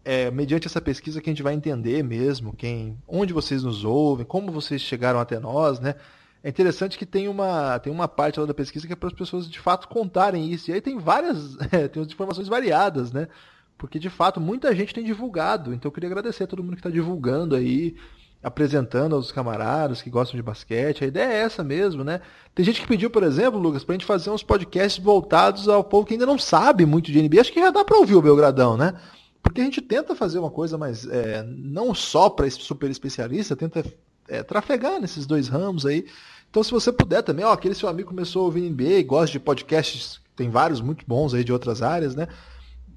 [0.04, 4.24] é, mediante essa pesquisa que a gente vai entender mesmo quem, onde vocês nos ouvem,
[4.24, 5.96] como vocês chegaram até nós, né?
[6.42, 9.14] É interessante que tem uma, tem uma parte lá da pesquisa que é para as
[9.14, 10.70] pessoas de fato contarem isso.
[10.70, 13.28] E aí tem várias, é, tem informações variadas, né?
[13.78, 15.74] Porque de fato muita gente tem divulgado.
[15.74, 17.96] Então eu queria agradecer a todo mundo que está divulgando aí,
[18.42, 21.04] apresentando aos camaradas que gostam de basquete.
[21.04, 22.20] A ideia é essa mesmo, né?
[22.54, 25.82] Tem gente que pediu, por exemplo, Lucas, para a gente fazer uns podcasts voltados ao
[25.82, 27.40] povo que ainda não sabe muito de NBA.
[27.40, 28.94] Acho que já dá para ouvir o Belgradão, né?
[29.42, 33.84] Porque a gente tenta fazer uma coisa mais, é, não só para super especialista, tenta
[34.28, 36.06] é, trafegar nesses dois ramos aí.
[36.50, 39.40] Então, se você puder também, ó, aquele seu amigo começou a ouvir NBA, gosta de
[39.40, 42.28] podcasts, tem vários muito bons aí de outras áreas, né?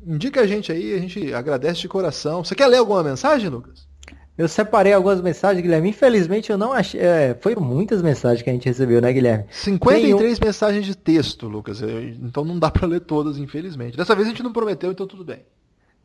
[0.05, 2.43] Indica a gente aí, a gente agradece de coração.
[2.43, 3.87] Você quer ler alguma mensagem, Lucas?
[4.37, 5.89] Eu separei algumas mensagens, Guilherme.
[5.89, 7.01] Infelizmente eu não achei.
[7.01, 9.43] É, foram muitas mensagens que a gente recebeu, né, Guilherme?
[9.51, 10.45] 53 um...
[10.45, 11.81] mensagens de texto, Lucas.
[11.81, 13.97] Então não dá para ler todas, infelizmente.
[13.97, 15.39] Dessa vez a gente não prometeu, então tudo bem.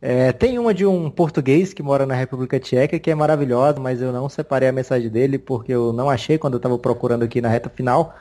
[0.07, 4.03] É, tem uma de um português que mora na República Tcheca que é maravilhosa, mas
[4.03, 7.41] eu não separei a mensagem dele porque eu não achei quando eu estava procurando aqui
[7.41, 8.15] na reta final.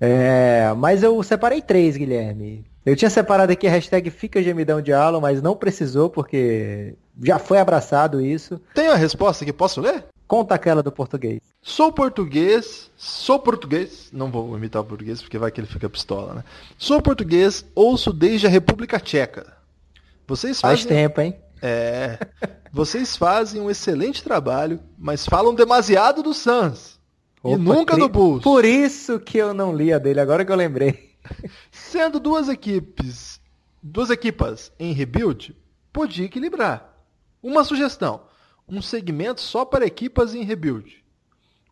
[0.00, 2.64] É, mas eu separei três, Guilherme.
[2.86, 7.38] Eu tinha separado aqui a hashtag Fica Gemidão de Alan, mas não precisou porque já
[7.38, 8.58] foi abraçado isso.
[8.74, 10.04] Tem a resposta que posso ler?
[10.26, 11.38] Conta aquela do português.
[11.60, 16.32] Sou português, sou português, não vou imitar o português porque vai que ele fica pistola,
[16.32, 16.44] né?
[16.78, 19.55] Sou português, ouço desde a República Tcheca.
[20.26, 20.76] Vocês fazem...
[20.76, 21.36] Faz tempo, hein?
[21.62, 22.18] É.
[22.72, 27.00] Vocês fazem um excelente trabalho, mas falam demasiado do Suns.
[27.42, 28.42] Opa, e nunca do Bulls.
[28.42, 31.16] Por isso que eu não li a dele, agora que eu lembrei.
[31.70, 33.40] Sendo duas equipes,
[33.82, 35.56] duas equipas em rebuild,
[35.92, 36.94] podia equilibrar.
[37.42, 38.22] Uma sugestão:
[38.68, 41.04] um segmento só para equipas em rebuild.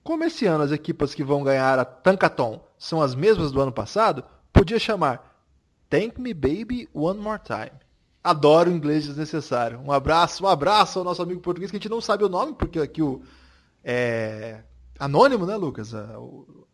[0.02, 3.72] Como esse ano as equipas que vão ganhar a Tankaton são as mesmas do ano
[3.72, 5.42] passado, podia chamar
[5.88, 7.72] Thank Me Baby One More Time.
[8.24, 9.78] Adoro o inglês desnecessário.
[9.84, 12.54] Um abraço, um abraço ao nosso amigo português, que a gente não sabe o nome,
[12.54, 13.22] porque aqui o.
[13.84, 14.60] É
[14.98, 15.92] anônimo, né, Lucas?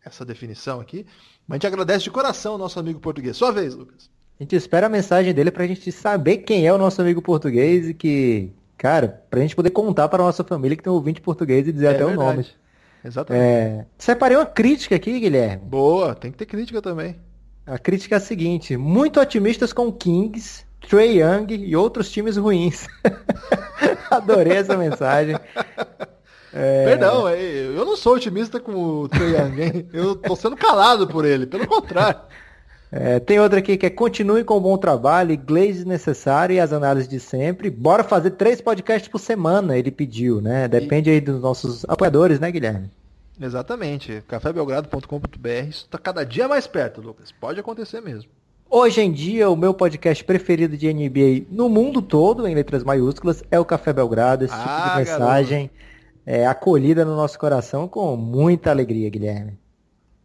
[0.03, 1.05] Essa definição aqui.
[1.47, 3.37] Mas a gente agradece de coração ao nosso amigo português.
[3.37, 4.09] Sua vez, Lucas.
[4.39, 7.89] A gente espera a mensagem dele pra gente saber quem é o nosso amigo português
[7.89, 11.67] e que, cara, pra gente poder contar para nossa família que tem um ouvinte português
[11.67, 12.17] e dizer é até verdade.
[12.17, 12.45] o nome.
[13.03, 13.43] Exatamente.
[13.43, 13.85] É...
[13.97, 15.63] Separei uma crítica aqui, Guilherme.
[15.65, 17.19] Boa, tem que ter crítica também.
[17.65, 22.87] A crítica é a seguinte: muito otimistas com Kings Trey Young e outros times ruins.
[24.09, 25.37] Adorei essa mensagem.
[26.53, 26.85] É...
[26.85, 29.89] Perdão, é, eu não sou otimista com o Trey Young, hein?
[29.93, 32.19] Eu tô sendo calado por ele, pelo contrário.
[32.91, 36.73] É, tem outra aqui que é continue com o bom trabalho, inglês necessário e as
[36.73, 37.69] análises de sempre.
[37.69, 40.67] Bora fazer três podcasts por semana, ele pediu, né?
[40.67, 41.13] Depende e...
[41.13, 42.91] aí dos nossos apoiadores, né, Guilherme?
[43.39, 44.21] Exatamente.
[44.27, 45.49] cafébelgrado.com.br.
[45.69, 47.31] Isso está cada dia mais perto, Lucas.
[47.31, 48.29] Pode acontecer mesmo.
[48.73, 53.43] Hoje em dia, o meu podcast preferido de NBA no mundo todo, em letras maiúsculas,
[53.51, 54.45] é o Café Belgrado.
[54.45, 55.69] Esse ah, tipo de ah, mensagem
[56.25, 59.59] é acolhida no nosso coração com muita alegria, Guilherme.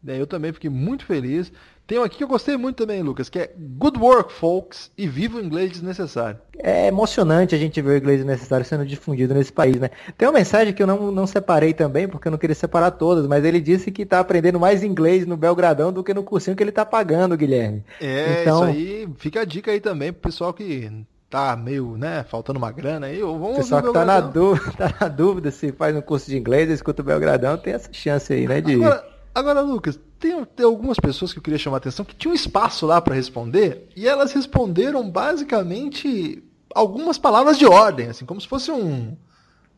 [0.06, 1.52] É, eu também fiquei muito feliz.
[1.86, 5.06] Tem um aqui que eu gostei muito também, Lucas, que é Good Work, folks, e
[5.06, 6.36] viva o inglês desnecessário.
[6.58, 9.90] É emocionante a gente ver o inglês desnecessário sendo difundido nesse país, né?
[10.18, 13.26] Tem uma mensagem que eu não, não separei também, porque eu não queria separar todas,
[13.28, 16.62] mas ele disse que está aprendendo mais inglês no Belgradão do que no cursinho que
[16.62, 17.84] ele está pagando, Guilherme.
[18.00, 18.68] É, então...
[18.68, 20.90] isso aí, fica a dica aí também pro pessoal que
[21.30, 25.08] tá meio, né, faltando uma grana aí, vamos Pessoal que tá na, dúvida, tá na
[25.08, 28.60] dúvida se faz um curso de inglês, escuta o Belgradão, tem essa chance aí, né,
[28.60, 28.74] de...
[28.74, 32.34] Agora, agora Lucas, tem, tem, algumas pessoas que eu queria chamar a atenção que tinham
[32.34, 36.42] espaço lá para responder e elas responderam basicamente
[36.74, 39.14] algumas palavras de ordem, assim, como se fosse um,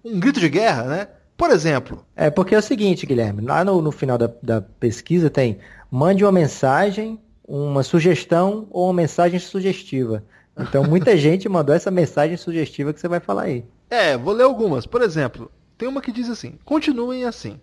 [0.05, 1.09] um grito de guerra, né?
[1.37, 2.05] Por exemplo.
[2.15, 5.59] É, porque é o seguinte, Guilherme, lá no, no final da, da pesquisa tem
[5.91, 10.23] mande uma mensagem, uma sugestão ou uma mensagem sugestiva.
[10.57, 13.65] Então muita gente mandou essa mensagem sugestiva que você vai falar aí.
[13.91, 14.87] É, vou ler algumas.
[14.87, 17.61] Por exemplo, tem uma que diz assim: continuem assim.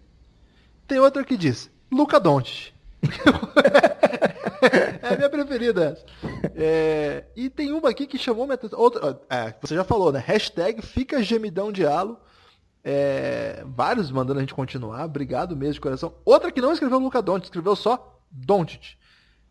[0.87, 2.73] Tem outra que diz: Luca Doncic.
[5.01, 5.97] é a minha preferida.
[6.55, 8.79] É, e tem uma aqui que chamou minha atenção.
[8.79, 10.23] Outra, é, você já falou, né?
[10.25, 12.19] Hashtag fica gemidão de halo.
[12.83, 15.05] É, vários mandando a gente continuar.
[15.05, 16.13] Obrigado mesmo de coração.
[16.23, 18.95] Outra que não escreveu Luca Doncic, escreveu só Doncic.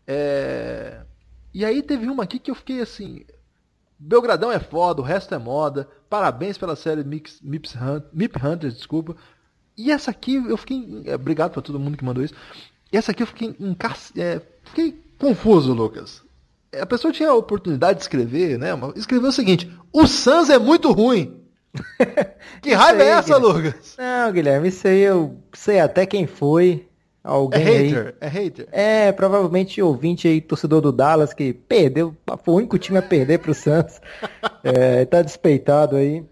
[0.07, 1.01] É,
[1.53, 3.25] e aí teve uma aqui que eu fiquei assim.
[3.97, 5.87] Belgradão é foda, o resto é moda.
[6.09, 9.15] Parabéns pela série Mips Hunt, Mip Hunters, desculpa.
[9.77, 11.03] E essa aqui eu fiquei.
[11.05, 12.33] É, obrigado para todo mundo que mandou isso.
[12.91, 13.55] E essa aqui eu fiquei,
[14.17, 16.23] é, fiquei confuso, Lucas.
[16.71, 18.69] É, a pessoa tinha a oportunidade de escrever, né?
[18.95, 21.41] Escreveu o seguinte: O Sans é muito ruim.
[22.61, 23.63] que raiva é aí, é essa, Guilherme?
[23.63, 23.95] Lucas?
[23.97, 26.87] Não, Guilherme, isso aí eu sei até quem foi.
[27.21, 28.13] Alguém é hater, aí.
[28.21, 28.67] é hater.
[28.71, 33.39] É, provavelmente ouvinte aí, torcedor do Dallas, que perdeu, foi o único time a perder
[33.39, 33.99] pro Santos.
[34.63, 36.23] é, tá despeitado aí.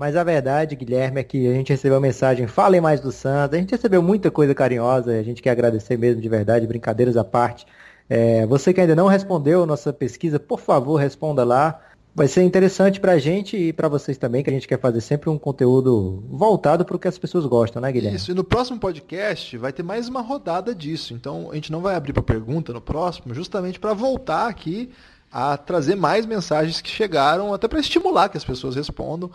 [0.00, 3.54] Mas a verdade, Guilherme, é que a gente recebeu a mensagem, falem mais do Santos.
[3.54, 7.22] A gente recebeu muita coisa carinhosa, a gente quer agradecer mesmo de verdade, brincadeiras à
[7.22, 7.66] parte.
[8.08, 11.78] É, você que ainda não respondeu nossa pesquisa, por favor, responda lá.
[12.14, 15.02] Vai ser interessante para a gente e para vocês também, que a gente quer fazer
[15.02, 18.16] sempre um conteúdo voltado para o que as pessoas gostam, né, Guilherme?
[18.16, 21.12] Isso, e no próximo podcast vai ter mais uma rodada disso.
[21.12, 24.88] Então a gente não vai abrir para pergunta no próximo, justamente para voltar aqui
[25.30, 29.30] a trazer mais mensagens que chegaram, até para estimular que as pessoas respondam.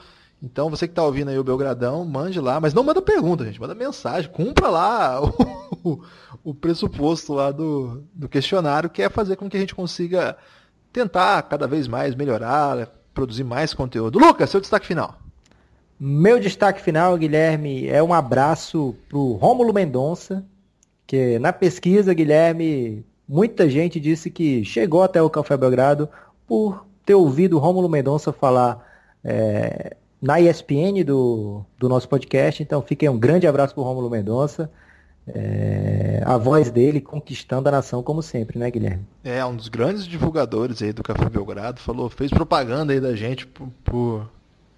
[0.46, 3.60] Então, você que está ouvindo aí o Belgradão, mande lá, mas não manda pergunta, gente,
[3.60, 5.20] manda mensagem, cumpra lá
[5.84, 6.00] o,
[6.44, 10.38] o pressuposto lá do, do questionário, que é fazer com que a gente consiga
[10.94, 14.20] tentar cada vez mais melhorar, produzir mais conteúdo.
[14.20, 15.18] Lucas, seu destaque final.
[16.00, 20.46] Meu destaque final, Guilherme, é um abraço para o Rômulo Mendonça,
[21.08, 26.08] que na pesquisa, Guilherme, muita gente disse que chegou até o Café Belgrado
[26.46, 28.86] por ter ouvido Rômulo Mendonça falar
[29.24, 32.62] é, na ESPN do, do nosso podcast.
[32.62, 34.70] Então fiquem um grande abraço para o Rômulo Mendonça.
[35.28, 39.06] É, a voz dele conquistando a nação como sempre, né, Guilherme?
[39.24, 43.48] É, um dos grandes divulgadores aí do Café Belgrado, falou, fez propaganda aí da gente
[43.48, 44.30] por, por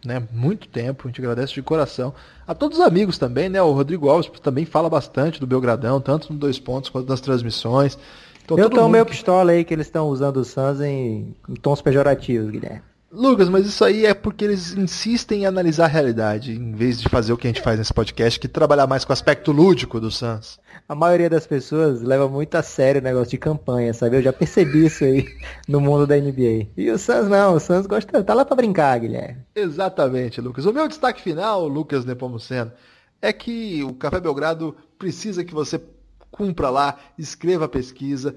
[0.06, 2.14] né, muito tempo, a gente agradece de coração.
[2.48, 6.32] A todos os amigos também, né, o Rodrigo Alves também fala bastante do Belgradão, tanto
[6.32, 7.98] no Dois Pontos quanto nas transmissões.
[8.46, 11.82] Então, Eu tô meio pistola aí que eles estão usando o Suns em, em tons
[11.82, 12.82] pejorativos, Guilherme.
[13.10, 17.08] Lucas, mas isso aí é porque eles insistem em analisar a realidade, em vez de
[17.08, 20.00] fazer o que a gente faz nesse podcast, que trabalhar mais com o aspecto lúdico
[20.00, 20.60] do Suns.
[20.90, 24.18] A maioria das pessoas leva muito a sério o negócio de campanha, sabe?
[24.18, 25.26] Eu já percebi isso aí
[25.68, 26.68] no mundo da NBA.
[26.76, 29.38] E o Suns não, o Suns gosta, tá lá para brincar, Guilherme.
[29.56, 30.66] Exatamente, Lucas.
[30.66, 32.74] O meu destaque final, Lucas Nepomuceno,
[33.22, 35.82] é que o Café Belgrado precisa que você
[36.30, 38.36] cumpra lá, escreva a pesquisa,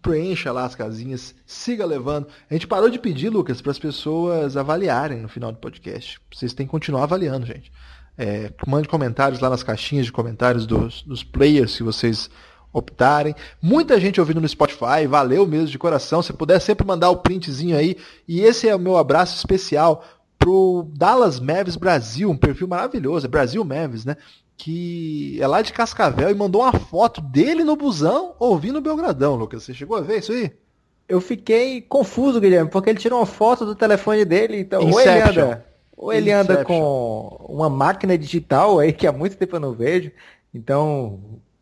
[0.00, 2.26] preencha lá as casinhas, siga levando.
[2.48, 6.20] A gente parou de pedir, Lucas, para as pessoas avaliarem no final do podcast.
[6.32, 7.72] Vocês têm que continuar avaliando, gente.
[8.16, 12.30] É, mande comentários lá nas caixinhas de comentários dos, dos players se vocês
[12.72, 13.34] optarem.
[13.60, 16.22] Muita gente ouvindo no Spotify, valeu mesmo de coração.
[16.22, 17.96] Se puder sempre mandar o printzinho aí.
[18.26, 20.04] E esse é o meu abraço especial
[20.38, 24.16] pro Dallas Mavis Brasil, um perfil maravilhoso, é Brasil Mavis, né?
[24.62, 29.34] Que é lá de Cascavel e mandou uma foto dele no busão ouvindo o Belgradão,
[29.34, 29.64] Lucas.
[29.64, 30.52] Você chegou a ver isso aí?
[31.08, 35.20] Eu fiquei confuso, Guilherme, porque ele tirou uma foto do telefone dele, então ou ele
[35.20, 39.72] anda, ou ele anda com uma máquina digital aí que há muito tempo eu não
[39.72, 40.12] vejo.
[40.54, 41.18] Então,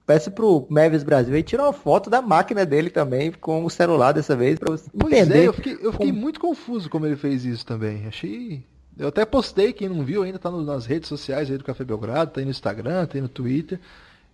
[0.07, 4.13] peço pro Mavis Brasil aí tirar uma foto da máquina dele também com o celular
[4.13, 5.45] dessa vez para você pois é, entender.
[5.45, 8.07] É, eu fiquei, eu fiquei muito confuso como ele fez isso também.
[8.07, 8.63] Achei
[8.99, 12.33] eu até postei, quem não viu ainda tá nas redes sociais aí do Café Belgrado,
[12.33, 13.81] tá aí no Instagram, tá aí no Twitter.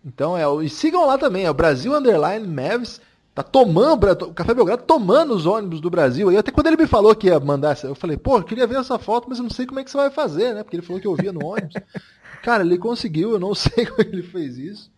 [0.05, 3.01] Então é, e sigam lá também, é o Brasil Underline Mavis.
[3.35, 6.33] Tá tomando, o Café Belgrado tomando os ônibus do Brasil.
[6.33, 8.79] E até quando ele me falou que ia mandar, eu falei, pô, eu queria ver
[8.79, 10.63] essa foto, mas eu não sei como é que você vai fazer, né?
[10.63, 11.75] Porque ele falou que eu via no ônibus.
[12.43, 14.91] Cara, ele conseguiu, eu não sei como ele fez isso.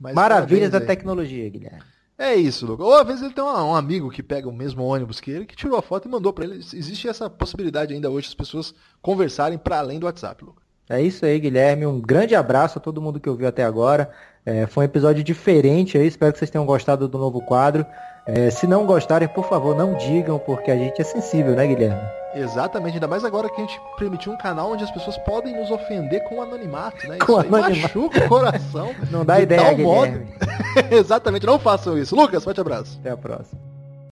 [0.00, 1.93] Maravilhas da tecnologia, Guilherme.
[2.24, 2.86] É isso, Lucas.
[2.86, 5.54] Ou às vezes ele tem um, amigo que pega o mesmo ônibus que ele, que
[5.54, 6.54] tirou a foto e mandou para ele.
[6.54, 10.64] Existe essa possibilidade ainda hoje, as pessoas conversarem para além do WhatsApp, Lucas.
[10.88, 11.84] É isso aí, Guilherme.
[11.84, 14.10] Um grande abraço a todo mundo que ouviu até agora.
[14.46, 17.84] É, foi um episódio diferente aí, espero que vocês tenham gostado do novo quadro.
[18.26, 22.23] É, se não gostarem, por favor, não digam, porque a gente é sensível, né, Guilherme?
[22.34, 25.70] Exatamente, ainda mais agora que a gente permitiu um canal onde as pessoas podem nos
[25.70, 27.18] ofender com anonimato, né?
[27.18, 27.80] Com isso anonimato.
[27.80, 28.94] machuca o coração.
[29.10, 29.76] não dá ideia.
[29.76, 30.26] Modo...
[30.90, 32.16] Exatamente, não façam isso.
[32.16, 32.98] Lucas, forte abraço.
[33.00, 33.73] Até a próxima.